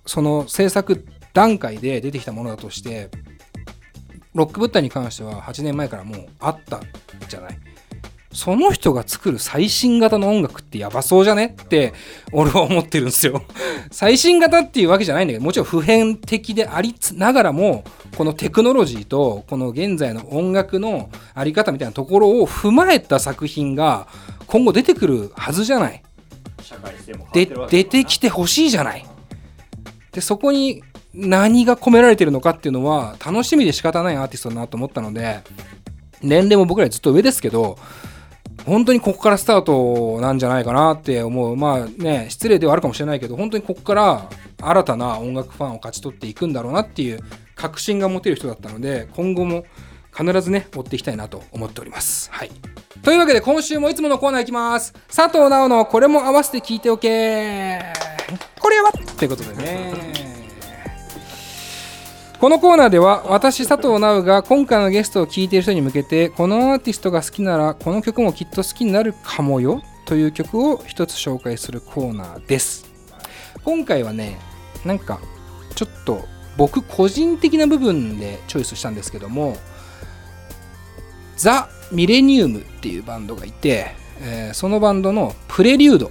[0.06, 1.06] その制作
[1.38, 3.12] 段階で出てきたものだとして
[4.34, 6.82] ロックブッダに関しては8年前からもうあった
[7.30, 7.60] じゃない。
[8.32, 11.94] その人が作る最新型の音楽ってやばそうじゃねって
[12.32, 13.44] 俺は思ってるんですよ。
[13.92, 17.84] 最新型っていうわけじゃないんだけどもちろん普遍的でありながらも
[18.18, 24.08] このテクノロジーとこの現在の音楽のあり方みたいなところを踏まえた作品が
[24.48, 26.04] 今後出てくるはずじゃない。
[26.62, 29.06] 社会性もで出てきてほしいじゃない。
[30.12, 30.84] でそこに
[31.20, 35.40] 何が込められてるのかっていうのは楽しみで仕方ないアーティストだなと思ったので
[36.22, 37.78] 年齢も僕らずっと上ですけど
[38.66, 41.56] 本当にここからスタートなんじゃないかなって思う。
[41.56, 44.30] まあね失礼ではあるかもしれないけど本当にここから
[44.62, 47.20] 新たな音楽ファンを勝ち取っていくんだろうなっていう
[47.56, 49.66] 確信が持てる人だったので今後も
[50.16, 52.30] 必ずね追っていきたいなと思っております。
[52.32, 52.52] はい。
[53.04, 54.94] というわけで今週もいつものコーナーいきます。
[55.08, 57.80] 佐藤直のこれも合わせて聞いておけ
[58.60, 58.92] これは？
[58.92, 60.27] ということでね。
[62.40, 72.86] このコーナーでは私佐藤直が今回のゲストを聴いている人に向けてこのアーティストが好きならこの曲もきっと好きになるかもよという曲を一つ紹介するコーナーです。
[73.64, 74.38] 今回はね
[74.86, 75.20] なんか
[75.74, 76.26] ちょっと
[76.58, 79.58] 僕個人的な部分でチョイスしたんですけども
[81.38, 86.10] ザ・ミレニウムっていうバンドがいて、えーそのバンドのプレリュードっ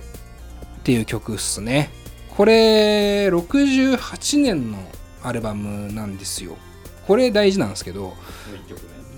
[0.82, 1.90] ていう曲っすね。
[2.36, 4.78] これ68年の
[5.26, 6.56] アルバムなんですよ。
[7.06, 8.14] これ大事なんですけど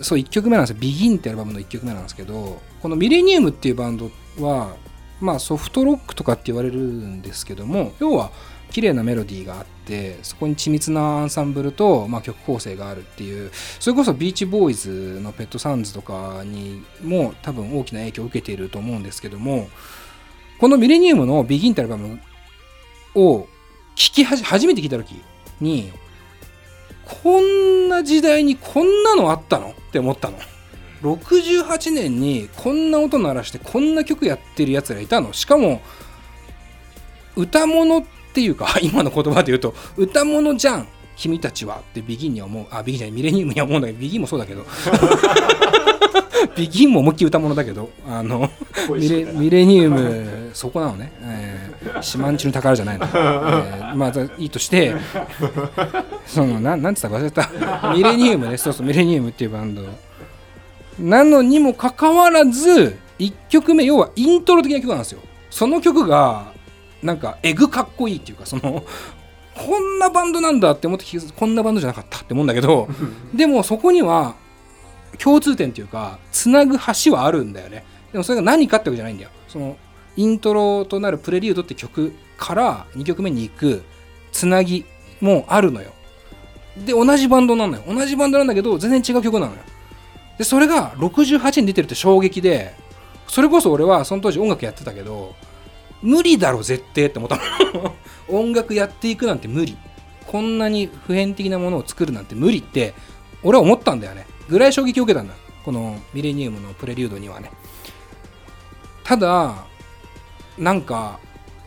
[0.03, 4.77] そう1曲目なんですよ「BEGIN」ってアルバムの1曲目なんですけどこのミレニウムっていうバンドは
[5.21, 8.31] まあソフトロックとかって言われるんですけども要は
[8.71, 13.51] 綺麗なメロディーがあってそこに緻密なアンサンブルと、まあ、曲構成があるっていう
[13.81, 19.69] それこそビーチボーイズのペットサウンズとかにも多分大きな影響を受けていると思うんですけども
[20.61, 22.21] このミレニウムの「BEGIN」ってアルバム
[23.15, 23.49] を
[23.95, 25.15] 聴き初めて聞いた時
[25.61, 25.93] に
[27.05, 29.71] こんな時代にこんなのあったの？
[29.71, 30.39] って思ったの。
[31.03, 35.33] 68年にこんな音鳴らしてこんな曲やってるやつらいたの。
[35.33, 35.81] しかも
[37.37, 38.05] 歌物っ
[38.35, 44.67] ていうか 今の言葉で言うと歌物じゃん君たちはってビギンには思うあビギンじゃないミレニウムには思うんだけどビギンもそうだけど
[46.57, 48.51] ビギンも思いっきり歌物だけどあの
[48.91, 51.48] ミレミレニウムそこなのね、えー、
[52.03, 54.95] 島んちの宝じゃないの、えー、まあいいとして
[56.27, 57.51] そのななんつったか忘れた。
[57.95, 58.57] ミレニウムね。
[58.57, 59.83] そうそうミレニウムっていうバンド。
[60.99, 65.21] なのにもかかわらず1曲目要はイントロ的な曲なんですよ。
[65.51, 66.53] その曲が
[67.03, 68.85] なんかエグかっこいいっていうかその
[69.55, 71.05] こんなバンドなんだって思って
[71.37, 72.89] こんなバンドじゃなかったって思うんだけど
[73.35, 74.35] でもそこには
[75.19, 77.85] 共通点っていうかつなぐ橋はあるんだよね。
[78.13, 79.31] でもそれが何かってわけじゃないんだよ。
[79.49, 79.77] その
[80.19, 83.85] イントロとなる「プレリュード」って曲から2曲目に行く
[84.33, 84.85] つなぎ
[85.21, 85.93] もあるのよ。
[86.77, 87.85] で同じバンドなのよ。
[87.87, 89.59] 同じバンドなんだけど全然違う曲なのよ。
[90.37, 92.75] でそれが68に出てるって衝撃で
[93.29, 95.37] それこそ俺はその当時音楽やってたけど
[96.03, 97.95] 無理だろ絶対って思ったの。
[98.29, 99.77] 音楽やっていくなんて無理。
[100.27, 102.93] こんなに普遍的なものを作るなんて無理って
[103.45, 104.27] 俺は思ったんだよね。
[104.49, 105.35] ぐらい衝撃を受けたんだ。
[105.65, 107.53] このミレニウムのプレリュードにはね。
[109.05, 109.68] ただ
[110.59, 111.21] なんか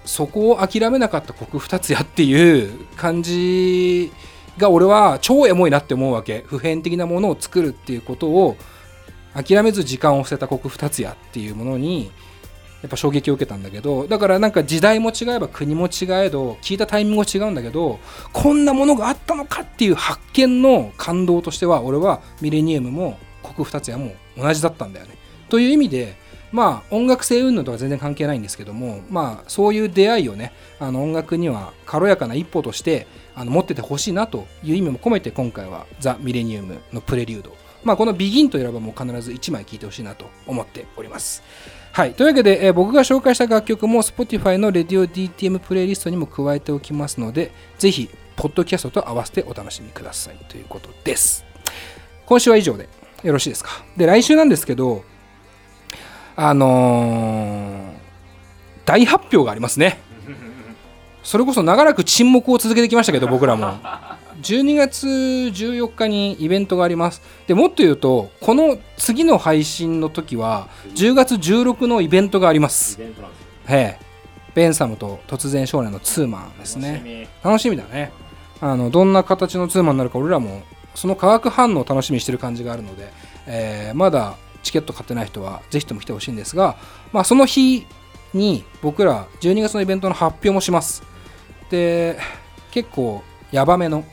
[0.06, 4.12] そこを諦めなかった国二つやっていう感じ
[4.58, 8.58] が俺は超エモいなって思うわけ普遍的なものを作るっていうことを
[9.34, 12.12] 諦めず時間を捨てた国二つやっていうものに
[12.82, 18.00] やっぱ衝撃を受けたんだけどだからなんか時代も違えば国も違えど聞いたタイミングも違うんだけど
[18.34, 25.21] こんなものがあったのかっていう発見の感動としては俺はミレニウムも国二つやも同じだったんだよね。
[25.52, 26.16] という意味で
[26.52, 41.44] まあ音楽性云々とは全然関係ないんですけどもまあそういう出会いをねあの音楽には軽やかな一歩としてあの持っててほしいなという意味も込めて今回はザ・ミレニウムのプレリュードまあこのビギンといえばも必ず1枚聴いてほしいなと思っております。
[41.94, 42.14] はい。
[42.14, 51.44] というわけで、えー、僕が紹介した楽曲も Spotify の Radio DTM プレイリストにも加えておきますので、ぜひ、ポッドキャストと合わせてお楽しみくださいということです。
[52.26, 52.88] 今週は以上で
[53.24, 53.84] よろしいですか？
[53.98, 55.04] で、来週なんですけど、
[56.36, 57.92] あのー、
[58.86, 60.00] 大発表がありますね。
[61.24, 63.80] それこそ長らく沈黙を続けてきましたけど、僕らも。
[64.42, 67.22] 12月14日にイベントがあります。
[67.48, 73.00] でもっと言うとこの次の配信の時は10月16のイベントがあります。
[73.68, 73.98] へ
[74.54, 77.30] ベンサムと突然少年のツーマンですね。
[77.44, 77.78] 楽しみ。
[77.78, 78.12] だね。
[78.60, 80.62] あのどんな形のツーマンになるか俺らも
[80.94, 83.12] その化学反応を楽しみにしてる感じがあるので、
[83.48, 86.78] えー、まだチケット買ってない人はぜひとも来てほしいんですが、
[87.12, 87.86] まあ、その日
[88.34, 91.04] に僕ら12月のイベントの発表もします。
[91.70, 92.18] で
[92.72, 94.04] 結構ヤバめの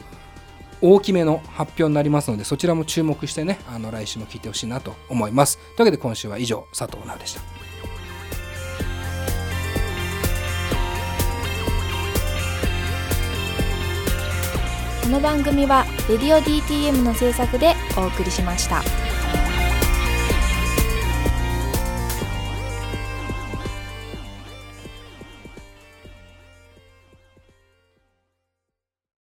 [0.80, 5.58] 大きめの発表になりますのでそちらも注目してねあの来週も聞いてほしいなと思います。
[5.58, 7.40] というわけで今週は以上佐藤直でした。
[15.02, 19.07] この番組は「レディオ DTM」の制作でお送りしました。